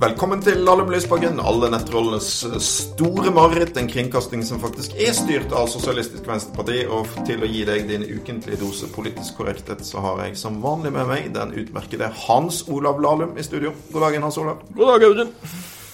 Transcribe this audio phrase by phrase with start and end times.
[0.00, 2.28] Velkommen til Alle Lysbakken, alle nettrollenes
[2.60, 3.80] store mareritt.
[3.80, 6.84] En kringkasting som faktisk er styrt av Sosialistisk Venstreparti.
[6.92, 10.92] Og til å gi deg din ukentlige dose politisk korrekthet, så har jeg som vanlig
[11.00, 13.72] med meg den utmerkede Hans Olav Lahlum i studio.
[13.88, 14.60] God dagen, Hans Olav.
[14.76, 15.32] God dag, Audun.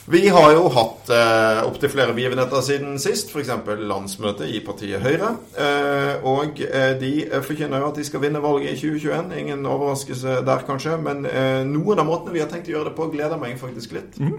[0.09, 3.51] Vi har jo hatt eh, opptil flere begivenheter siden sist, f.eks.
[3.91, 5.33] landsmøtet i partiet Høyre.
[5.59, 7.11] Eh, og eh, de
[7.43, 9.35] forkynner jo at de skal vinne valget i 2021.
[9.41, 10.95] Ingen overraskelse der, kanskje.
[11.03, 13.97] Men eh, noen av måtene vi har tenkt å gjøre det på, gleder meg faktisk
[13.99, 14.15] litt.
[14.23, 14.39] Mm.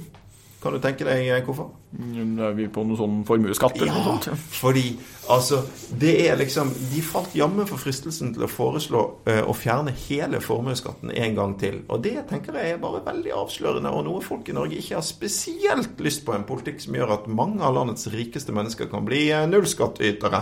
[0.58, 1.70] Kan du tenke deg eh, hvorfor?
[1.94, 4.42] Mm, er vi på noe sånn formuesskatt eller ja, noe sånt?
[4.62, 4.90] fordi
[5.32, 5.62] altså
[6.02, 10.42] Det er liksom De falt jammen for fristelsen til å foreslå uh, å fjerne hele
[10.44, 11.78] formuesskatten en gang til.
[11.94, 15.06] Og det tenker jeg er bare veldig avslørende, og noe folk i Norge ikke har
[15.06, 16.34] spesielt lyst på.
[16.34, 20.42] En politikk som gjør at mange av landets rikeste mennesker kan bli uh, nullskattytere.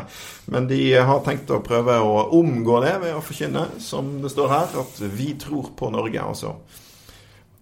[0.56, 4.52] Men de har tenkt å prøve å omgå det ved å forkynne, som det står
[4.56, 6.24] her, at vi tror på Norge.
[6.24, 6.56] altså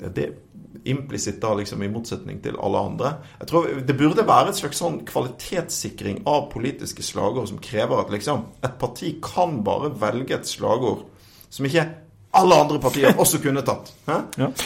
[0.03, 0.33] det er
[0.83, 3.11] implisitt da liksom i motsetning til alle andre.
[3.39, 8.13] Jeg tror Det burde være et slags sånn kvalitetssikring av politiske slagord som krever at
[8.13, 11.05] liksom et parti kan bare velge et slagord
[11.53, 11.85] som ikke
[12.33, 13.91] alle andre partier også kunne tatt.
[14.07, 14.23] Ja.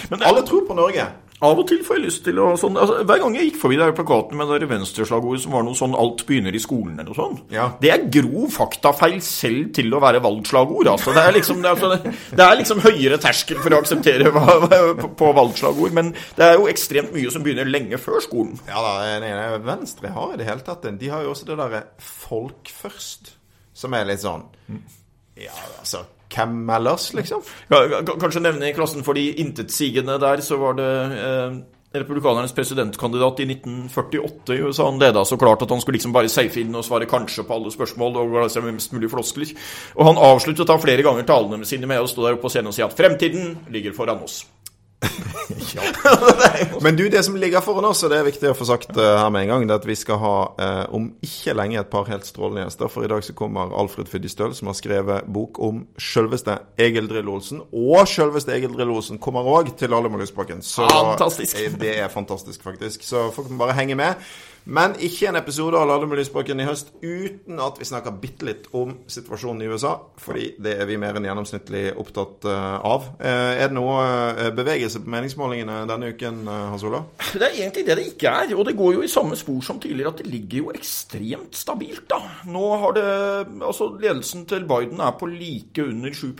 [0.10, 1.08] Men alle tror på Norge.
[1.38, 3.76] Av og til får jeg lyst til å sånn, altså, Hver gang jeg gikk forbi
[3.78, 7.18] der plakaten med det venstreslagordet som var noe sånn 'alt begynner i skolen' eller noe
[7.18, 7.68] sånt, ja.
[7.82, 10.90] det er grov faktafeil selv til å være valgslagord.
[10.90, 11.14] Altså.
[11.14, 15.14] Det, er liksom, det, er, altså, det er liksom høyere terskel for å akseptere på,
[15.22, 18.58] på valgslagord, men det er jo ekstremt mye som begynner lenge før skolen.
[18.66, 21.62] Ja da, nei, nei, Venstre har i det hele tatt De har jo også det
[21.62, 23.36] derre 'folk først',
[23.78, 24.48] som er litt sånn
[25.38, 26.02] Ja, altså
[26.34, 27.42] hvem ellers, liksom?
[27.72, 31.58] Ja, kanskje nevne i klassen for de intetsigende der, så var det eh,
[32.00, 34.86] republikanernes presidentkandidat i 1948 i USA.
[34.86, 37.56] Han leda så klart at han skulle liksom bare safe inn og svare kanskje på
[37.56, 39.56] alle spørsmål og la seg mest mulig floskler.
[39.96, 42.74] Og han avsluttet da flere ganger talene sine med å stå der oppe på scenen
[42.74, 44.44] og si at fremtiden ligger foran oss.
[45.76, 45.82] ja.
[46.82, 49.04] Men du, det som ligger foran oss, og det er viktig å få sagt uh,
[49.20, 51.92] her med en gang, det er at vi skal ha uh, om ikke lenge et
[51.92, 52.92] par helt strålende gjester.
[52.92, 57.64] For i dag så kommer Alfred Fyddistøl, som har skrevet bok om sjølveste Egil Drill-Olsen.
[57.72, 60.66] Og sjølveste Egil Drill-Olsen kommer òg til Alle må Lysbakken.
[60.66, 61.60] Så fantastisk.
[61.82, 63.06] det er fantastisk, faktisk.
[63.06, 64.30] Så folk må bare henge med.
[64.68, 68.48] Men ikke en episode av Lade med Lysbakken i høst uten at vi snakker bitte
[68.50, 69.94] litt om situasjonen i USA.
[70.20, 73.06] Fordi det er vi mer enn gjennomsnittlig opptatt uh, av.
[73.22, 74.02] Uh, er det noe
[74.36, 77.00] uh, bevegelse på meningsmålingene denne uken, Hans Ola?
[77.32, 78.52] Det er egentlig det det ikke er.
[78.58, 82.04] Og det går jo i samme spor som tidligere, at det ligger jo ekstremt stabilt,
[82.12, 82.20] da.
[82.52, 83.08] Nå har det
[83.68, 86.34] Altså, ledelsen til Biden er på like under 7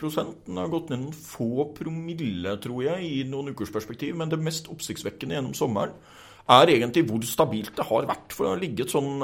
[0.46, 4.16] Den har gått ned noen få promille, tror jeg, i noen ukers perspektiv.
[4.16, 5.96] Men det mest oppsiktsvekkende gjennom sommeren
[6.48, 8.32] er egentlig hvor stabilt det har vært.
[8.32, 9.22] For det har ligget sånn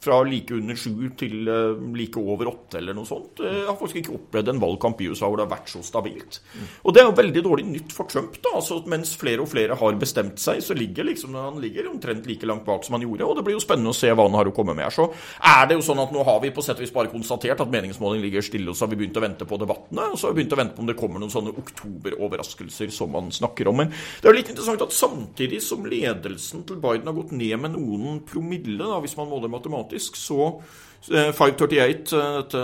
[0.00, 1.48] fra like under sju til
[1.96, 3.42] like over åtte eller noe sånt.
[3.44, 6.40] Jeg har faktisk ikke opplevd en valgkamp i USA hvor det har vært så stabilt.
[6.84, 8.38] Og det er jo veldig dårlig nytt for Trump.
[8.42, 12.26] da, altså Mens flere og flere har bestemt seg, så ligger liksom, han ligger omtrent
[12.28, 13.26] like langt bak som han gjorde.
[13.28, 14.94] Og det blir jo spennende å se hva han har å komme med her.
[14.94, 15.08] Så
[15.52, 17.72] er det jo sånn at nå har vi på sett og vis bare konstatert at
[17.72, 20.08] meningsmåling ligger stille, og så har vi begynt å vente på debattene.
[20.14, 23.12] Og så har vi begynt å vente på om det kommer noen sånne oktoberoverraskelser som
[23.14, 23.82] man snakker om.
[23.82, 27.56] Men det er jo litt interessant at samtidig som ledelsen til Biden har gått ned
[27.60, 30.62] med noen promille, da, hvis man måler matematisk, så
[31.00, 32.60] 538, dette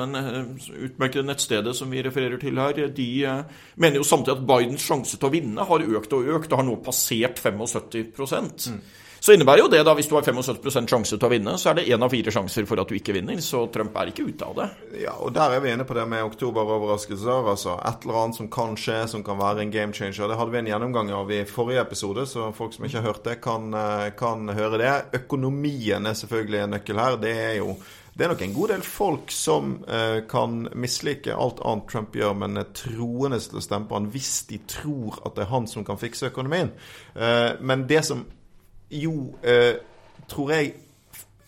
[0.84, 3.08] utmerkede nettstedet som vi refererer til her, de
[3.80, 6.68] mener jo samtidig at Bidens sjanse til å vinne har økt og økt, og har
[6.68, 8.80] nå passert 75 mm.
[9.26, 11.80] Så innebærer jo det, da, hvis du har 75% sjanse til å vinne, så er
[11.80, 13.40] det én av fire sjanser for at du ikke vinner.
[13.42, 14.66] Så Trump er ikke ute av det.
[15.02, 17.48] Ja, og der er vi inne på det med oktoberoverraskelser.
[17.50, 20.30] Altså et eller annet som kan skje, som kan være en game changer.
[20.30, 23.26] Det hadde vi en gjennomgang av i forrige episode, så folk som ikke har hørt
[23.26, 23.74] det, kan,
[24.14, 24.94] kan høre det.
[25.18, 27.18] Økonomien er selvfølgelig en nøkkel her.
[27.26, 27.74] Det er jo
[28.14, 32.38] det er nok en god del folk som eh, kan mislike alt annet Trump gjør,
[32.46, 35.66] men er troende til å stemme på han hvis de tror at det er han
[35.68, 36.70] som kan fikse økonomien.
[37.18, 38.22] Eh, men det som
[38.88, 39.76] jo, eh,
[40.30, 40.74] tror jeg,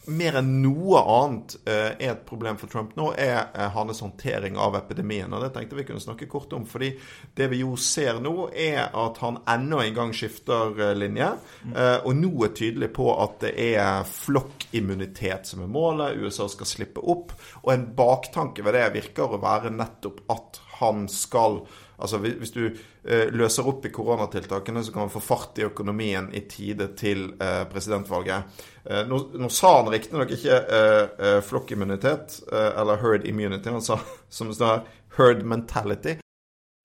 [0.08, 4.56] mer enn noe annet eh, er et problem for Trump nå, er eh, hans håndtering
[4.60, 5.32] av epidemien.
[5.32, 6.64] og Det tenkte vi kunne snakke kort om.
[6.66, 6.94] fordi
[7.36, 11.30] det vi jo ser nå, er at han enda en gang skifter eh, linje.
[11.74, 16.16] Eh, og nå er tydelig på at det er flokkimmunitet som er målet.
[16.22, 17.36] USA skal slippe opp.
[17.64, 21.62] Og en baktanke ved det virker å være nettopp at han skal
[21.98, 26.30] Altså Hvis du eh, løser opp i koronatiltakene, så kan man få fart i økonomien
[26.30, 28.62] i tide til eh, presidentvalget.
[28.84, 33.72] Eh, nå, nå, sa han riktignok ikke eh, flokkimmunitet, eller herd immunity.
[33.74, 33.98] Han sa
[34.30, 36.18] som det står her, herd mentality.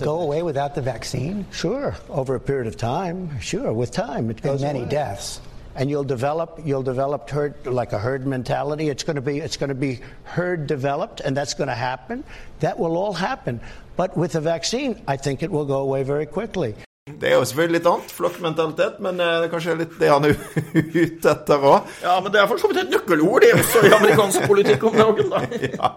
[0.01, 1.45] Go away without the vaccine?
[1.51, 3.39] Sure, over a period of time.
[3.39, 4.89] Sure, with time it goes and many away.
[4.89, 5.39] deaths.
[5.75, 8.89] And you'll develop you'll develop herd like a herd mentality.
[8.89, 12.23] It's going to be it's going to be herd developed, and that's going to happen.
[12.59, 13.59] That will all happen.
[13.95, 16.75] But with the vaccine, I think it will go away very quickly.
[17.21, 20.23] Det er jo selvfølgelig litt annet, flokkmentalitet, men eh, det er kanskje litt det han
[20.23, 20.37] er
[21.03, 21.89] ute etter òg.
[21.99, 24.85] Ja, men det er for så vidt et nøkkelord, det er også, i amerikansk politikk
[24.87, 25.33] om dagen.
[25.33, 25.41] da.
[25.73, 25.89] Ja.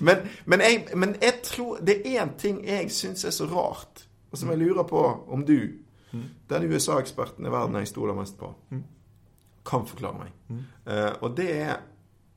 [0.00, 4.02] Men, men, jeg, men jeg tror det er én ting jeg syns er så rart,
[4.32, 5.54] og som jeg lurer på om du,
[6.50, 8.50] den USA-eksperten i verden jeg stoler mest på,
[9.66, 10.60] kan forklare meg.
[10.86, 11.78] Eh, og det er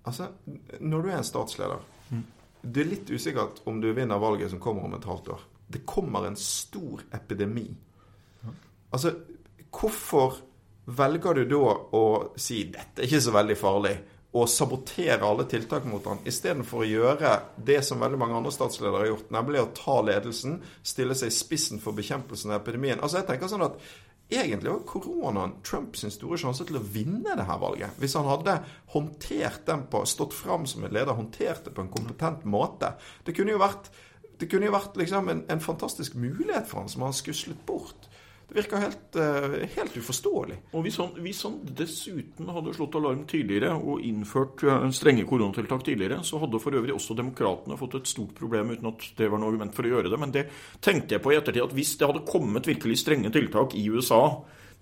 [0.04, 0.25] Altså,
[0.84, 1.84] når du er en statsleder
[2.60, 5.46] Det er litt usikkert om du vinner valget som kommer om et halvt år.
[5.68, 7.70] Det kommer en stor epidemi.
[8.94, 9.14] Altså,
[9.72, 10.38] hvorfor
[10.86, 12.04] velger du da å
[12.36, 13.98] si 'dette er ikke så veldig farlig',
[14.34, 19.04] og sabotere alle tiltak mot han, istedenfor å gjøre det som veldig mange andre statsledere
[19.04, 23.00] har gjort, nemlig å ta ledelsen, stille seg i spissen for bekjempelsen av epidemien?
[23.00, 23.78] Altså, jeg tenker sånn at
[24.33, 27.97] Egentlig var koronaen Trumps store sjanse til å vinne det her valget.
[28.01, 28.57] Hvis han hadde
[28.95, 32.94] håndtert den på, stått fram som en leder, håndtert det på en kompetent måte.
[33.27, 33.91] Det kunne jo vært,
[34.44, 38.09] kunne jo vært liksom en, en fantastisk mulighet for han som han skuslet bort.
[38.48, 40.57] Det virker helt, eh, helt uforståelig.
[40.74, 45.86] Og hvis han, hvis han dessuten hadde slått alarm tidligere og innført eh, strenge koronatiltak
[45.86, 49.42] tidligere, så hadde for øvrig også demokratene fått et stort problem uten at det var
[49.42, 50.19] noe argument for å gjøre det.
[50.19, 50.48] Men det
[50.81, 54.24] tenkte jeg på i ettertid, at hvis det hadde kommet virkelig strenge tiltak i USA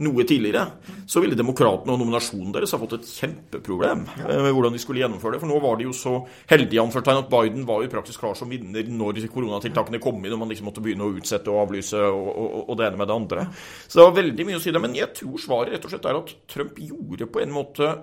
[0.01, 0.65] noe tidligere,
[1.09, 5.03] så ville demokratene og nominasjonen deres ha fått et kjempeproblem eh, med hvordan de skulle
[5.03, 5.41] gjennomføre det.
[5.43, 6.15] For nå var de jo så
[6.51, 10.41] heldige anførtegn at Biden var jo praktisk klar som vinner når koronatiltakene kom inn og
[10.43, 13.19] man liksom måtte begynne å utsette og avlyse og, og, og det ene med det
[13.19, 13.45] andre.
[13.87, 14.83] Så det var veldig mye å si det.
[14.83, 17.93] Men jeg tror svaret rett og slett er at Trump gjorde på en måte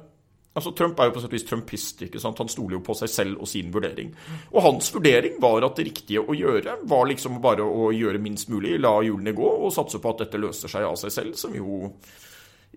[0.57, 2.01] Altså, Trump er jo på sett og vis trumpist.
[2.07, 2.39] ikke sant?
[2.43, 4.15] Han stoler jo på seg selv og sin vurdering.
[4.55, 8.51] Og hans vurdering var at det riktige å gjøre var liksom bare å gjøre minst
[8.51, 11.55] mulig, la hjulene gå og satse på at dette løser seg av seg selv, som
[11.55, 11.93] jo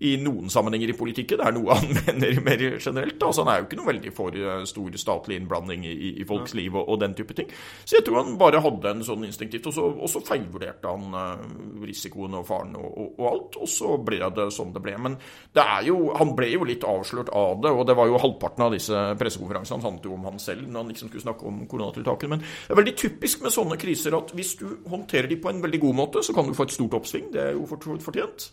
[0.02, 3.22] i noen sammenhenger i politikken det er noe han mener mer generelt.
[3.22, 6.56] Altså, han er jo ikke noe veldig for eh, stor statlig innblanding i, i folks
[6.58, 7.50] liv og, og, den type ting.
[7.84, 11.16] Så jeg tror han bare hadde en sånn instinktivt, og så, og så feilvurderte han
[11.16, 14.96] uh, risikoen og faren og, og, alt, og så ble det som det ble.
[15.06, 15.18] Men
[15.54, 18.66] det er jo, han ble jo litt avslørt av det, og det var jo halvparten
[18.66, 22.36] av disse pressekonferansene handlet jo om han selv når han liksom skulle snakke om koronatiltakene.
[22.36, 25.62] Men det er veldig typisk med sånne kriser at hvis du håndterer de på en
[25.62, 27.30] veldig god måte, så kan du få et stort oppsving.
[27.34, 28.50] Det er jo fortjent.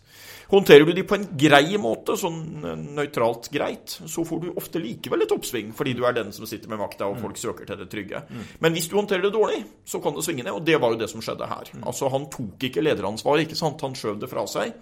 [0.50, 2.40] Håndterer du de på en grei måte, sånn
[2.96, 6.72] nøytralt greit, så får du ofte likevel et oppsving, fordi du er den som sitter
[6.72, 8.22] med makta, og folk søker til det trygge.
[8.60, 11.00] Men hvis du håndterer det dårlig, så kan det svinge ned, og det var jo
[11.00, 11.72] det som skjedde her.
[11.80, 14.74] Altså, han tok ikke lederansvar, ikke sant, han skjøv det fra seg.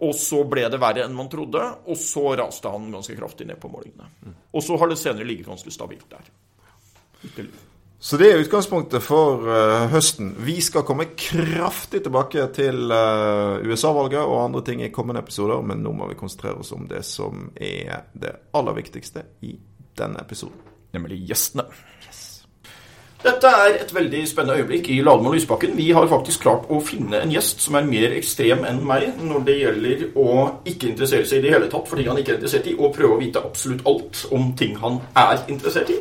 [0.00, 3.60] Og så ble det verre enn man trodde, og så raste han ganske kraftig ned
[3.60, 4.08] på målingene.
[4.56, 6.30] Og så har det senere ligget ganske stabilt der.
[7.20, 7.69] Ytterligere.
[8.02, 10.30] Så det er utgangspunktet for uh, høsten.
[10.40, 15.82] Vi skal komme kraftig tilbake til uh, USA-valget og andre ting i kommende episoder, men
[15.84, 19.52] nå må vi konsentrere oss om det som er det aller viktigste i
[20.00, 20.56] denne episoden.
[20.96, 21.66] Nemlig gjestene.
[23.20, 25.74] Dette er et veldig spennende øyeblikk i Lademann Lysbakken.
[25.76, 29.42] Vi har faktisk klart å finne en gjest som er mer ekstrem enn meg når
[29.44, 32.38] det gjelder å ikke interessere seg i det hele tatt for ting han ikke er
[32.38, 35.98] interessert i, og prøve å vite absolutt alt om ting han er interessert i.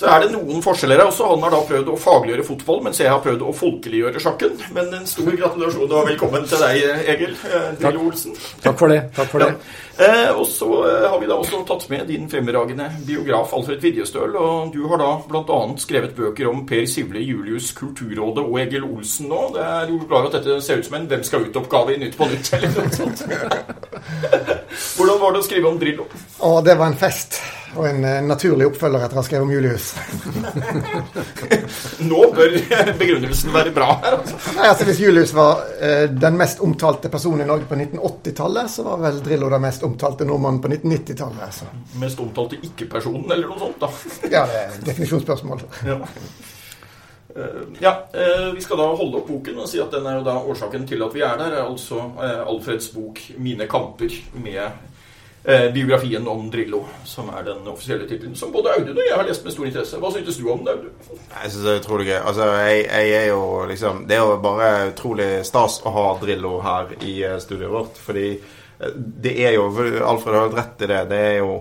[0.00, 1.28] Så er det noen forskjeller her også.
[1.34, 4.56] Han har da prøvd å fagliggjøre fotball, mens jeg har prøvd å folkeliggjøre sjakken.
[4.76, 7.36] Men en stor gratulasjon og velkommen til deg, Egil
[7.82, 8.36] Drillo Olsen.
[8.64, 9.02] Takk for det.
[9.16, 9.52] Takk for det.
[9.52, 9.85] Ja.
[9.98, 14.36] Eh, og så eh, har vi da også tatt med din fremragende biograf Alfred Vidjestøl.
[14.36, 15.60] Og du har da bl.a.
[15.80, 19.42] skrevet bøker om Per Sivle, Julius, Kulturrådet og Egil Olsen nå.
[19.56, 22.16] Det er jo klart at dette ser ut som en Hvem skal ut-oppgave i Nytt
[22.18, 23.22] på Nytt eller noe sånt.
[24.96, 26.10] Hvordan var det å skrive om Drillo?
[26.44, 27.40] Å, det var en fest.
[27.76, 29.90] Og en uh, naturlig oppfølger etter å ha skrevet om Julius.
[32.10, 32.56] Nå bør
[32.98, 34.18] begrunnelsen være bra her.
[34.20, 34.40] Altså.
[34.56, 38.86] Nei, altså Hvis Julius var uh, den mest omtalte personen i Norge på 1980-tallet, så
[38.88, 41.46] var vel Drillo den mest omtalte nordmannen på 1990-tallet.
[41.46, 41.70] Altså.
[42.02, 43.80] Mest omtalte ikke-personen, eller noe sånt?
[43.82, 43.92] da?
[44.36, 45.64] ja, det er et definisjonsspørsmål.
[45.86, 46.00] Ja.
[47.36, 50.24] Uh, ja, uh, Vi skal da holde opp boken og si at den er jo
[50.24, 51.58] da årsaken til at vi er der.
[51.66, 54.62] Altså uh, Alfreds bok 'Mine kamper' med
[55.74, 58.34] biografien om Drillo, som er den offisielle tittelen.
[58.34, 60.00] Som både Audun og jeg har lest med stor interesse.
[60.02, 61.20] Hva syntes du om det, Audun?
[61.30, 62.18] Jeg synes det er utrolig gøy.
[62.18, 66.58] Altså, jeg, jeg, er jo liksom Det er jo bare utrolig stas å ha Drillo
[66.66, 68.00] her i studioet vårt.
[68.02, 68.28] Fordi
[69.22, 69.68] det er jo
[70.04, 71.02] Alfred har hatt rett i det.
[71.12, 71.52] Det er jo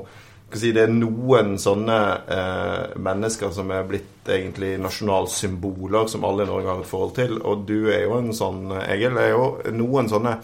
[0.54, 1.96] Si, det er noen sånne
[2.32, 7.34] eh, mennesker som er blitt egentlig nasjonalsymboler, som alle i Norge har et forhold til.
[7.42, 9.18] Og du er jo en sånn, Egil.
[9.20, 10.38] er jo noen sånne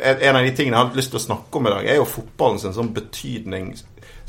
[0.00, 2.06] En av de tingene jeg har lyst til å snakke om i dag, er jo
[2.08, 3.72] fotballens en sånn betydning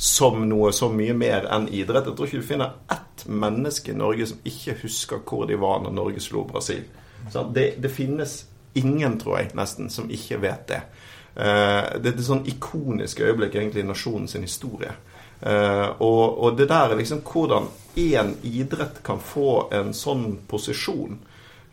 [0.01, 2.07] som noe så mye mer enn idrett.
[2.09, 5.83] Jeg tror ikke du finner ett menneske i Norge som ikke husker hvor de var
[5.83, 6.87] når Norge slo Brasil.
[7.53, 8.39] Det, det finnes
[8.73, 10.81] ingen, tror jeg, nesten, som ikke vet det.
[11.35, 14.93] Eh, det er et sånn ikonisk øyeblikk egentlig i nasjonens historie.
[15.41, 21.19] Eh, og, og, det der er liksom hvordan én idrett kan få en sånn posisjon.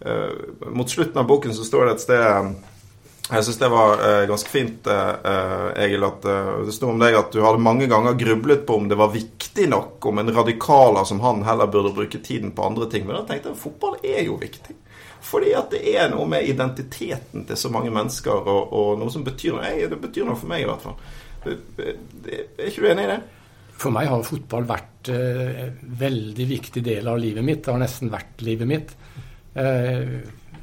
[0.00, 2.56] Eh, mot slutten av boken så står det et sted
[3.28, 7.16] jeg syns det var eh, ganske fint, eh, Egil, at eh, det sto om deg
[7.18, 11.04] at du hadde mange ganger grublet på om det var viktig nok om en radikaler
[11.04, 13.04] som han heller burde bruke tiden på andre ting.
[13.04, 14.78] Men da tenkte jeg fotball er jo viktig.
[15.24, 19.24] Fordi at det er noe med identiteten til så mange mennesker, og, og noe som
[19.26, 19.88] betyr noe.
[19.90, 20.96] Det betyr noe for meg, i hvert fall.
[21.48, 23.18] Er ikke du enig i det?
[23.78, 27.62] For meg har fotball vært eh, en veldig viktig del av livet mitt.
[27.62, 28.94] Det har nesten vært livet mitt.
[29.54, 30.16] Eh,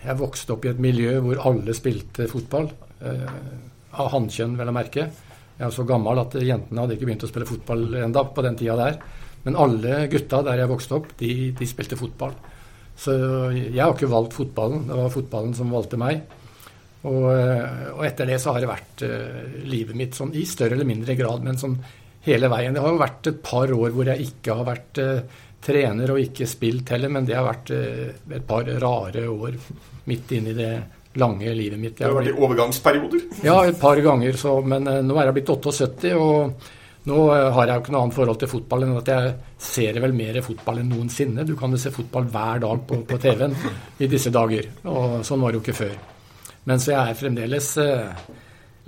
[0.05, 2.67] jeg vokste opp i et miljø hvor alle spilte fotball.
[2.99, 3.29] Eh,
[3.95, 5.07] av hannkjønn, vel å merke.
[5.55, 8.59] Jeg er så gammel at jentene hadde ikke begynt å spille fotball enda på den
[8.59, 8.99] tida der.
[9.45, 12.33] Men alle gutta der jeg vokste opp, de, de, spilte fotball.
[12.95, 13.13] Så
[13.51, 14.87] jeg har ikke valgt fotballen.
[14.87, 16.23] Det var fotballen som valgte meg.
[17.05, 20.73] Og, eh, og etter det så har det vært uh, livet mitt sånn i større
[20.77, 21.75] eller mindre grad, men sånn
[22.25, 22.73] hele veien.
[22.73, 26.21] Det har jo vært et par år hvor jeg ikke har vært uh, trener og
[26.23, 28.09] ikke spilt heller, men det har vært uh,
[28.39, 29.59] et par rare år
[30.09, 30.71] midt inn i det
[31.21, 31.99] lange livet mitt.
[31.99, 33.27] Det har vært i overgangsperioder?
[33.45, 34.41] Ja, et par ganger.
[34.41, 38.17] Så, men nå er jeg blitt 78, og nå har jeg jo ikke noe annet
[38.17, 41.45] forhold til fotball enn at jeg ser vel mer fotball enn noensinne.
[41.47, 43.55] Du kan jo se fotball hver dag på, på TV-en
[44.03, 45.95] i disse dager, og sånn var det jo ikke før.
[46.65, 48.25] Men så jeg er fremdeles eh,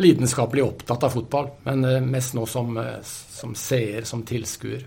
[0.02, 4.86] lidenskapelig opptatt av fotball, men mest nå som, som seer, som tilskuer.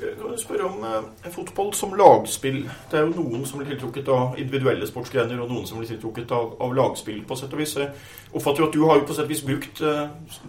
[0.00, 2.64] Kan du spørre om eh, fotball som lagspill?
[2.90, 6.34] Det er jo noen som blir tiltrukket av individuelle sportsgrener, og noen som blir tiltrukket
[6.34, 7.76] av, av, lagspill, på sett og vis.
[7.78, 7.92] Jeg
[8.32, 10.04] oppfatter jo at du har jo på sett og vis brukt eh,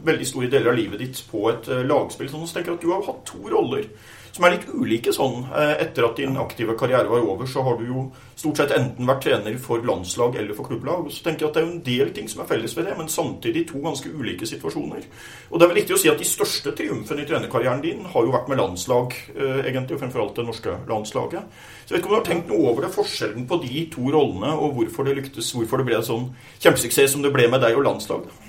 [0.09, 2.31] veldig store deler av livet ditt på et eh, lagspill.
[2.31, 3.85] Så nå tenker jeg at du har hatt to roller
[4.35, 5.45] som er litt ulike sånn.
[5.55, 8.01] Eh, etter at din aktive karriere var over, så har du jo
[8.35, 11.07] stort sett enten vært trener for landslag eller for klubblag.
[11.13, 12.97] Så tenker jeg at det er jo en del ting som er felles ved det,
[12.99, 15.07] men samtidig to ganske ulike situasjoner.
[15.51, 18.27] Og det er vel riktig å si at de største triumfene i trenerkarrieren din har
[18.27, 21.61] jo vært med landslag, eh, egentlig, og fremfor alt det norske landslaget.
[21.85, 24.11] Så jeg vet ikke om du har tenkt noe over det, forskjellen på de to
[24.11, 27.79] rollene, og hvorfor det lyktes, hvorfor det ble sånn kjempesuksess som det ble med deg
[27.79, 28.44] og landslaget?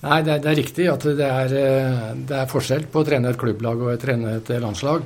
[0.00, 3.06] Nei, det er, det er, riktig at det er, eh, det er, forskjell på å
[3.06, 5.04] trene et klubblag og å trene et landslag.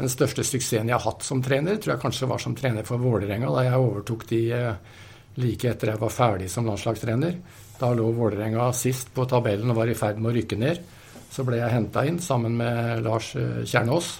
[0.00, 3.02] Den største suksessen jeg har hatt som trener, tror jeg kanskje var som trener for
[3.02, 4.98] Vålerenga, da jeg overtok de eh,
[5.38, 7.36] like etter jeg var ferdig som landslagstrener.
[7.78, 10.82] Da lå Vålerenga sist på tabellen og var i ferd med å rykke ned.
[11.30, 14.10] Så ble jeg henta inn sammen med Lars eh, Kjernås,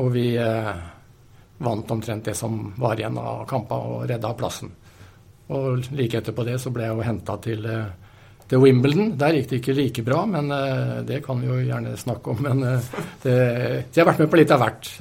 [0.00, 0.74] og vi eh,
[1.58, 4.72] vant omtrent det som var igjen av kampene, og redda plassen.
[5.52, 8.07] Og like etterpå det så ble jeg jo henta til eh,
[8.48, 9.12] til Wimbledon.
[9.20, 12.42] Der gikk det ikke like bra, men uh, det kan vi jo gjerne snakke om.
[12.46, 13.36] Men uh, det,
[13.92, 14.92] jeg har vært med på litt av hvert.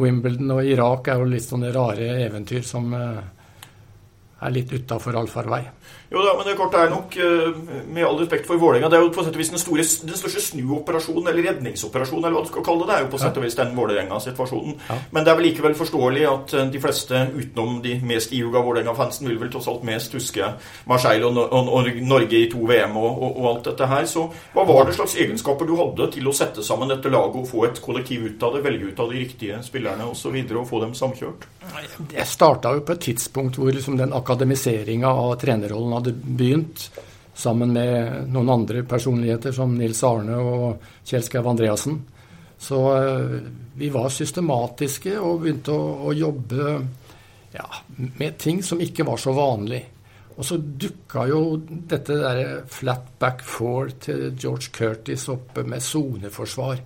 [0.00, 5.62] Wimbledon og Irak er jo litt sånne rare eventyr som er litt utafor allfarvei.
[6.10, 9.04] Jo da, men det korte er nok, eh, med all respekt for Vålerenga, det er
[9.04, 12.50] jo på sett og vis den, store, den største snuoperasjonen, eller redningsoperasjonen, eller hva du
[12.50, 12.88] skal kalle det.
[12.90, 14.74] Det er jo på sett og vis den Vålerenga-situasjonen.
[14.88, 14.96] Ja.
[15.14, 19.28] Men det er vel likevel forståelig at eh, de fleste, utenom de mest ihuga Vålerenga-fansen,
[19.30, 20.48] vil vel tross alt mest huske
[20.90, 24.10] Marseille og, og, og Norge i to VM og, og, alt dette her.
[24.10, 24.26] Så
[24.56, 27.68] hva var det slags egenskaper du hadde til å sette sammen dette laget og få
[27.68, 30.82] et kollektiv ut av det, velge ut av de riktige spillerne osv., og, og få
[30.82, 31.46] dem samkjørt?
[32.10, 36.88] Jeg starta jo på et tidspunkt hvor liksom den akademiseringa av trenerrollen hadde begynt,
[37.40, 42.00] sammen med noen andre personligheter som Nils Arne og Kjell Skau Andreassen.
[42.60, 43.38] Så eh,
[43.80, 46.74] vi var systematiske og begynte å, å jobbe
[47.54, 47.64] ja,
[47.96, 49.80] med ting som ikke var så vanlig.
[50.36, 56.80] Og så dukka jo dette derre flat back four til George Curtis oppe med soneforsvar,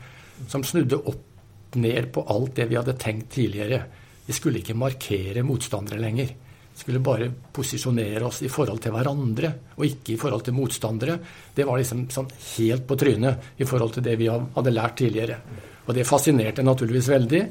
[0.50, 3.82] som snudde opp ned på alt det vi hadde tenkt tidligere.
[4.26, 6.30] Vi skulle ikke markere motstandere lenger
[6.74, 11.18] skulle bare posisjonere oss i forhold til hverandre, og ikke i forhold til motstandere.
[11.54, 15.38] Det var liksom sånn helt på trynet i forhold til det vi hadde lært tidligere.
[15.86, 17.44] Og det fascinerte naturligvis veldig.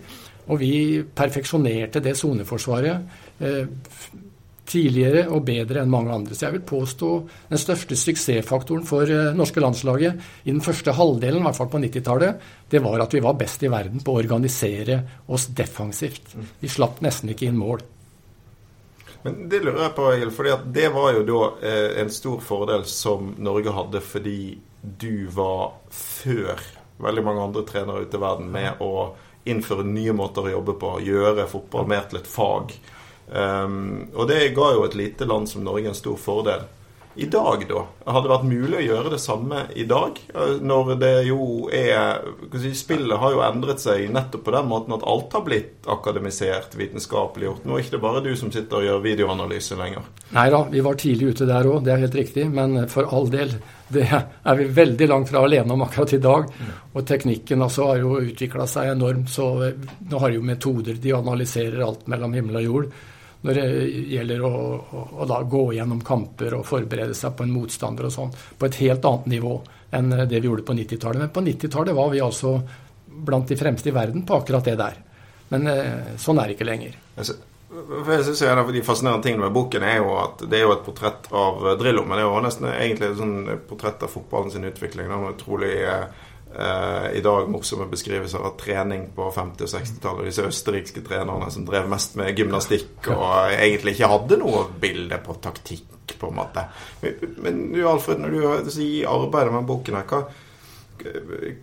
[0.51, 0.75] Og vi
[1.15, 3.63] perfeksjonerte det soneforsvaret eh,
[4.68, 6.36] tidligere og bedre enn mange andre.
[6.36, 7.12] Så jeg vil påstå
[7.51, 11.82] den største suksessfaktoren for eh, norske landslaget i den første halvdelen, i hvert fall på
[11.86, 15.00] 90-tallet, det var at vi var best i verden på å organisere
[15.32, 16.36] oss defensivt.
[16.60, 17.86] Vi slapp nesten ikke inn mål.
[19.24, 22.84] Men det lurer jeg på, Egil, fordi det var jo da eh, en stor fordel
[22.89, 24.39] som Norge hadde fordi
[24.84, 26.60] du var før
[27.03, 29.13] veldig mange andre trenere ute i verden med å
[29.48, 32.75] innføre nye måter å jobbe på, gjøre fotball mer til et fag.
[33.27, 36.68] Um, og det ga jo et lite land som Norge en stor fordel.
[37.15, 37.84] I dag, da?
[38.05, 40.17] Hadde det vært mulig å gjøre det samme i dag?
[40.62, 42.24] Når det jo er
[42.74, 47.48] Spillet har jo endret seg nettopp på den måten at alt har blitt akademisert, vitenskapelig
[47.48, 47.67] gjort.
[47.67, 50.10] Nå er ikke det bare du som sitter og gjør videoanalyse lenger.
[50.34, 52.48] Nei da, vi var tidlig ute der òg, det er helt riktig.
[52.53, 53.55] Men for all del,
[53.93, 56.50] det er vi veldig langt fra alene om akkurat i dag.
[56.93, 59.53] Og teknikken altså har jo utvikla seg enormt, så
[60.10, 62.93] nå har jo metoder de analyserer alt mellom himmel og jord
[63.43, 63.67] når det
[64.13, 68.35] gjelder å, å, å gå gjennom kamper og forberede seg på en motstander og sånn,
[68.57, 69.57] på et helt annet nivå
[69.93, 71.19] enn det vi gjorde på 90-tallet.
[71.21, 72.55] Men på 90-tallet var vi altså
[73.05, 75.01] blant de fremste i verden på akkurat det der.
[75.51, 76.95] Men eh, sånn er det ikke lenger.
[77.17, 80.75] Jeg synes En av de fascinerende tingene med boken er jo at det er jo
[80.75, 83.38] et portrett av Drillo, men det er jo nesten egentlig et sånn
[83.69, 85.09] portrett av fotballen sin utvikling.
[85.09, 86.05] Det er utrolig eh,
[87.13, 90.27] i dag morsomme beskrivelser av trening på 50- og 60-tallet.
[90.29, 95.38] Disse østerrikske trenerne som drev mest med gymnastikk og egentlig ikke hadde noe bilde på
[95.41, 96.67] taktikk, på en måte.
[97.41, 100.22] Men du Alfred, når du sier arbeidet med boken her, hva,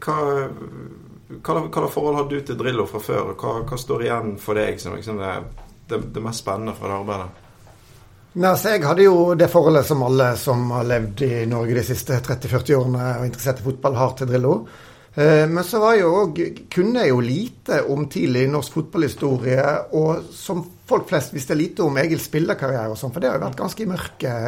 [0.03, 0.19] hva
[1.39, 4.59] hva, hva forhold har du til Drillo fra før, og hva, hva står igjen for
[4.59, 5.35] deg som liksom det,
[5.91, 7.40] det, det, mest spennende fra det arbeidet?
[8.33, 11.83] Nei, altså Jeg hadde jo det forholdet som alle som har levd i Norge de
[11.83, 14.55] siste 30-40 årene og interessert i fotball, har til Drillo.
[15.15, 19.65] Eh, men så var jeg jo også, kunne jeg jo lite om tidlig norsk fotballhistorie,
[19.99, 23.45] og som folk flest visste lite om Egils spillerkarriere og sånn, for det har jo
[23.49, 24.39] vært ganske i mørket,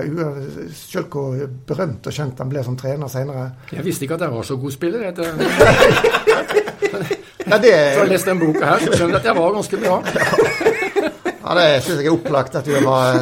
[0.78, 3.48] selv hvor berømt og kjent han ble som trener senere.
[3.74, 5.08] Jeg visste ikke at jeg var så god spiller.
[5.08, 5.14] Jeg,
[7.50, 7.74] ja, det...
[7.98, 10.70] For å lest den boka her, så skjønner jeg at jeg var ganske bra.
[11.52, 13.18] Ja, det syns jeg er opplagt at du var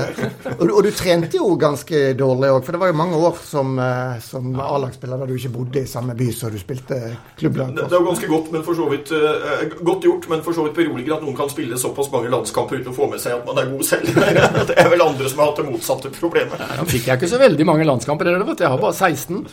[0.53, 3.73] Og, og du trente jo ganske dårlig òg, for det var jo mange år som,
[3.83, 7.01] eh, som A-lagsspiller da du ikke bodde i samme by som du spilte
[7.41, 10.45] klubblag Det, det er jo ganske godt, men for så vidt uh, godt gjort, men
[10.47, 13.23] for så vidt beroliger at noen kan spille såpass mange landskamper uten å få med
[13.23, 14.23] seg at man er god selv.
[14.71, 16.67] det er vel andre som har hatt det motsatte problemet.
[16.79, 18.67] Ja, fikk jeg ikke så veldig mange landskamper, heller, vet du.
[18.69, 19.47] Jeg har bare 16.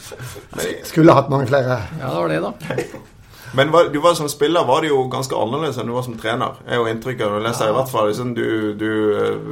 [0.91, 1.81] Skulle hatt mange flere.
[1.97, 3.15] Ja, det var det, da.
[3.55, 6.17] Men var, du var som spiller var det jo ganske annerledes enn du var som
[6.19, 6.59] trener.
[6.67, 7.71] er jo inntrykket du leser ja.
[7.71, 8.91] i hvert fall liksom, du, du,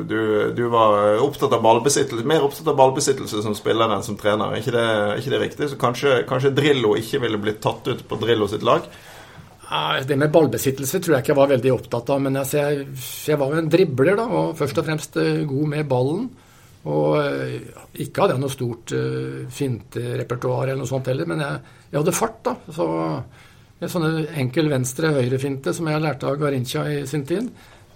[0.10, 0.20] du,
[0.58, 4.52] du, var opptatt av ballbesittelse, mer opptatt av ballbesittelse som spiller enn som trener.
[4.52, 4.88] Er ikke det,
[5.22, 5.70] ikke det riktig?
[5.72, 8.88] Så kanskje, kanskje, Drillo ikke ville blitt tatt ut på Drillo sitt lag?
[10.06, 12.20] Det med ballbesittelse tror jeg ikke jeg var veldig opptatt av.
[12.22, 12.90] Men altså, jeg,
[13.32, 16.28] jeg var jo en dribler, da, og først og fremst eh, god med ballen.
[16.86, 17.56] Og eh,
[18.06, 22.14] ikke hadde jeg noe stort uh, finterepertoar eller noe sånt heller, men jeg, jeg hadde
[22.14, 22.54] fart, da.
[22.76, 22.86] Så
[23.86, 27.50] en sånn enkel venstre-høyre-finte som jeg lærte av Garincha i sin tid,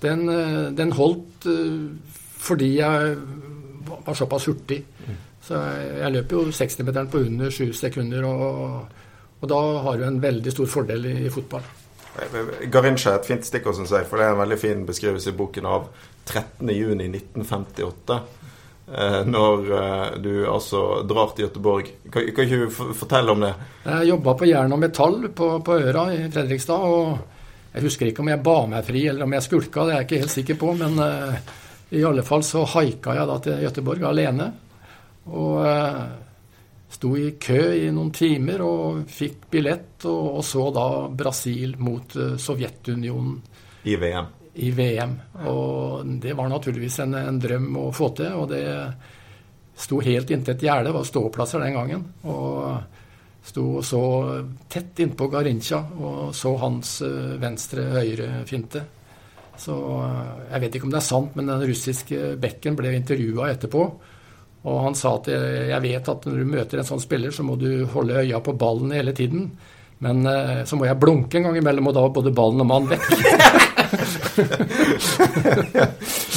[0.03, 3.17] den, eh, den holdt eh, fordi jeg
[3.89, 4.83] var såpass hurtig.
[5.43, 8.87] Så jeg, jeg løp jo 60-meteren på under 7 sekunder, og,
[9.39, 11.65] og, da har du en veldig stor fordel i, i fotball.
[12.71, 15.37] Garincha er et fint stikkord, syns jeg, for det er en veldig fin beskrivelse i
[15.39, 15.89] boken av
[16.29, 18.19] 13.6.1958.
[18.97, 21.89] Eh, når eh, du altså drar til Göteborg.
[22.09, 23.51] Kan, kan ikke du fortelle om det?
[23.85, 26.85] Jeg jobba på Jern og Metall på, på, Øra i Fredrikstad.
[26.89, 30.01] og Jeg husker ikke om jeg ba meg fri eller om jeg skulka, det er
[30.01, 30.71] jeg ikke helt sikker på.
[30.79, 31.37] Men uh,
[31.93, 34.49] i alle fall så haika jeg da til Göteborg alene.
[35.29, 36.01] Og uh,
[36.89, 42.17] sto i kø i noen timer og fikk billett, og, og så da Brasil mot
[42.17, 43.37] uh, Sovjetunionen.
[43.85, 44.33] I VM?
[44.59, 45.15] I VM.
[45.47, 48.35] Og det var naturligvis en, en drøm å få til.
[48.35, 48.63] Og det
[49.79, 50.93] sto helt inntil et gjerde.
[50.93, 52.05] var ståplasser den gangen.
[52.27, 52.99] Og
[53.49, 54.01] sto så
[54.67, 58.83] tett innpå Garincha og så hans uh, venstre-høyre-finte.
[59.59, 63.49] Så uh, jeg vet ikke om det er sant, men den russiske bekken ble intervjua
[63.53, 63.87] etterpå.
[64.59, 67.55] Og han sa at jeg vet at når du møter en sånn spiller, så må
[67.55, 69.47] du holde øya på ballen hele tiden.
[70.03, 70.19] Men
[70.67, 73.07] så må jeg blunke en gang imellom, og da var både ballen og mannen vekk.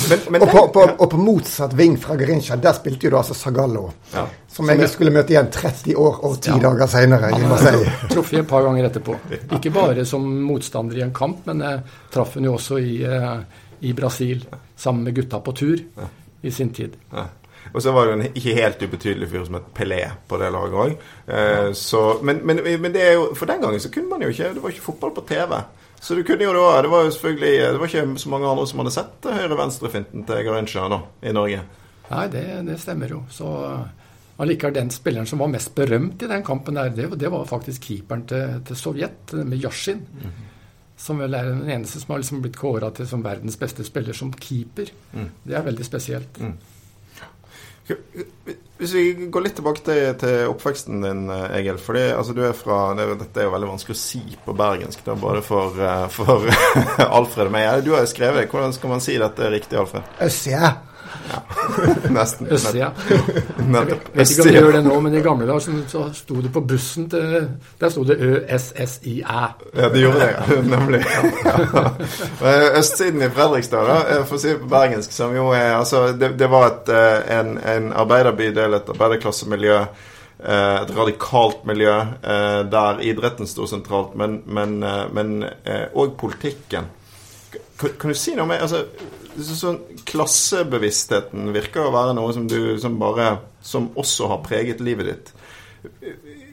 [0.08, 3.18] men, men og, på, på, og, på, motsatt ving fra Grincha, der spilte jo da
[3.22, 3.84] altså Sagallo.
[4.12, 4.24] Ja.
[4.52, 6.58] Som jeg skulle møte igjen 30 år og 10 ja.
[6.66, 7.92] dager seinere i Marseille.
[8.12, 9.12] Traff et par ganger etterpå.
[9.58, 13.38] Ikke bare som motstander i en kamp, men jeg traff hun jo også i, uh,
[13.80, 14.44] i, Brasil
[14.76, 15.78] sammen med gutta på tur
[16.42, 16.98] i sin tid.
[17.12, 17.28] Ja.
[17.72, 20.80] Og så var det en ikke helt ubetydelig fyr som het Pelé på det laget
[20.84, 20.96] òg.
[21.26, 21.68] Eh,
[22.26, 24.62] men, men, men, det er jo, for den gangen så kunne man jo ikke Det
[24.62, 25.54] var ikke fotball på TV.
[26.02, 28.66] Så du kunne jo da Det var jo selvfølgelig Det var ikke så mange andre
[28.66, 31.60] som hadde sett høyre-venstre-finten til Garincha da, i Norge.
[32.10, 33.20] Nei, det, det stemmer jo.
[33.30, 33.48] Så
[34.42, 37.86] allikevel den spilleren som var mest berømt i den kampen der, det, det var faktisk
[37.86, 40.02] keeperen til, til Sovjet, med Yashin.
[40.12, 40.50] Mm -hmm.
[40.96, 44.12] Som vel er den eneste som har liksom blitt kåra til som verdens beste spiller
[44.12, 44.86] som keeper.
[45.12, 45.30] Mm.
[45.44, 46.40] Det er veldig spesielt.
[46.40, 46.52] Mm.
[47.86, 51.78] Hvis vi går litt tilbake til, til oppveksten din, eh, Egil.
[51.82, 55.16] Fordi, altså, er fra, det, Dette er jo veldig vanskelig å si på bergensk, da,
[55.18, 56.48] både for, eh, for
[57.18, 57.84] Alfred og meg.
[57.86, 60.08] Du har jo skrevet Hvordan skal man si dette riktig, Alfred?
[60.22, 60.72] Øssia.
[62.16, 62.46] Nesten.
[62.52, 62.90] Østsida.
[63.08, 66.40] Jeg vet ikke om de gjør det nå, men i gamle dager så, så sto
[66.44, 67.48] det på bussen til
[67.80, 69.42] Der sto det ØSSIæ.
[69.76, 70.58] Ja, det gjorde det.
[70.74, 71.02] Nemlig.
[72.42, 75.76] Eh, Østsiden i Fredrikstad, da, eh, for å si det på bergensk, som jo er
[75.76, 79.84] Altså, det, det var et, eh, en, en arbeiderbydel, et arbeiderklassemiljø.
[80.42, 81.92] Et radikalt miljø
[82.72, 86.88] der idretten sto sentralt, men òg men, men, politikken.
[87.78, 88.80] Kan, kan, du si noe mer altså,
[89.38, 95.08] sånn, Klassebevisstheten virker å være noe som du som bare Som også har preget livet
[95.08, 95.32] ditt.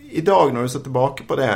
[0.09, 1.49] I dag, når du ser tilbake på det,